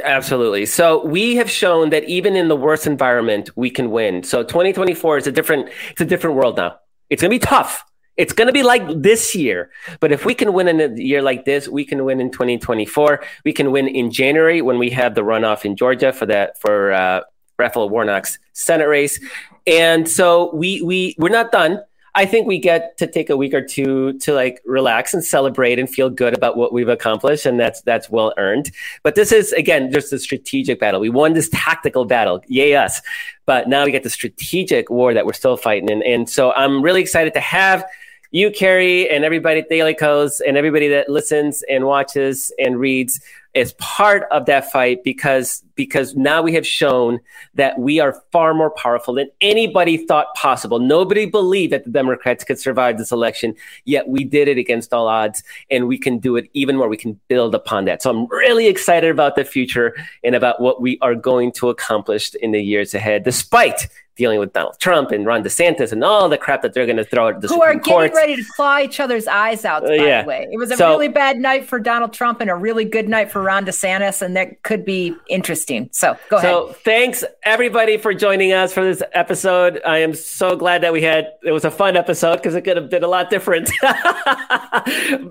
[0.04, 0.66] Absolutely.
[0.66, 4.22] So we have shown that even in the worst environment, we can win.
[4.22, 6.76] So 2024 is a different, it's a different world now.
[7.08, 7.84] It's going to be tough.
[8.20, 9.70] It's going to be like this year.
[9.98, 13.24] But if we can win in a year like this, we can win in 2024.
[13.46, 16.92] We can win in January when we have the runoff in Georgia for that for
[16.92, 17.22] uh,
[17.58, 19.18] Raphael Warnock's Senate race.
[19.66, 21.80] And so we we we're not done.
[22.14, 25.78] I think we get to take a week or two to like relax and celebrate
[25.78, 28.70] and feel good about what we've accomplished, and that's that's well earned.
[29.02, 31.00] But this is again just a strategic battle.
[31.00, 33.00] We won this tactical battle, yay us!
[33.46, 36.82] But now we get the strategic war that we're still fighting, and and so I'm
[36.82, 37.86] really excited to have
[38.30, 43.20] you, Kerry, and everybody at Daily Kos, and everybody that listens and watches and reads
[43.54, 47.18] is part of that fight because because now we have shown
[47.54, 50.78] that we are far more powerful than anybody thought possible.
[50.78, 55.08] Nobody believed that the Democrats could survive this election, yet we did it against all
[55.08, 56.88] odds, and we can do it even more.
[56.88, 58.02] We can build upon that.
[58.02, 62.32] So I'm really excited about the future and about what we are going to accomplish
[62.34, 63.88] in the years ahead, despite
[64.20, 67.04] dealing with Donald Trump and Ron DeSantis and all the crap that they're going to
[67.04, 68.12] throw at the Who Supreme are getting Court.
[68.14, 70.22] ready to claw each other's eyes out, by Uh, yeah.
[70.22, 70.46] the way.
[70.52, 73.30] It was a So- really bad night for Donald Trump and a really good night
[73.32, 75.88] for Ron DeSantis, and that could be interesting.
[75.92, 76.50] So go ahead.
[76.50, 79.80] So thanks everybody for joining us for this episode.
[79.86, 82.76] I am so glad that we had it was a fun episode because it could
[82.76, 83.70] have been a lot different.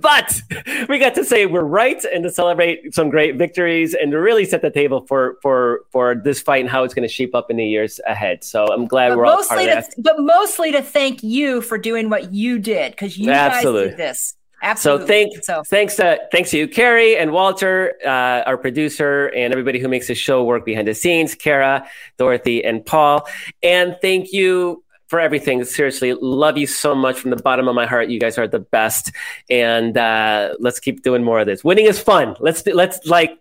[0.01, 0.41] but
[0.89, 4.45] we got to say we're right and to celebrate some great victories and to really
[4.45, 7.49] set the table for for for this fight and how it's going to shape up
[7.51, 8.43] in the years ahead.
[8.43, 9.93] So I'm glad but we're mostly, to, that.
[9.97, 13.89] but mostly to thank you for doing what you did because you Absolutely.
[13.89, 14.35] guys did this.
[14.61, 15.05] Absolutely.
[15.05, 19.53] So thank so thanks to thanks to you, Kerry and Walter, uh, our producer, and
[19.53, 23.25] everybody who makes the show work behind the scenes, Kara, Dorothy, and Paul.
[23.63, 25.63] And thank you for everything.
[25.63, 28.09] Seriously, love you so much from the bottom of my heart.
[28.09, 29.11] You guys are the best,
[29.49, 31.63] and uh, let's keep doing more of this.
[31.63, 32.35] Winning is fun.
[32.39, 33.31] Let's do, let's like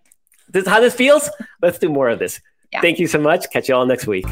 [0.47, 0.65] this.
[0.67, 1.29] How this feels?
[1.61, 2.39] Let's do more of this.
[2.71, 2.81] Yeah.
[2.81, 3.49] Thank you so much.
[3.51, 4.25] Catch you all next week.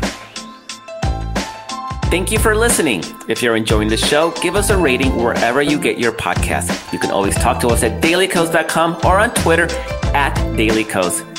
[2.10, 3.04] Thank you for listening.
[3.28, 6.94] If you're enjoying the show, give us a rating wherever you get your podcasts.
[6.94, 9.68] You can always talk to us at dailykos.com or on Twitter
[10.16, 11.37] at dailykos.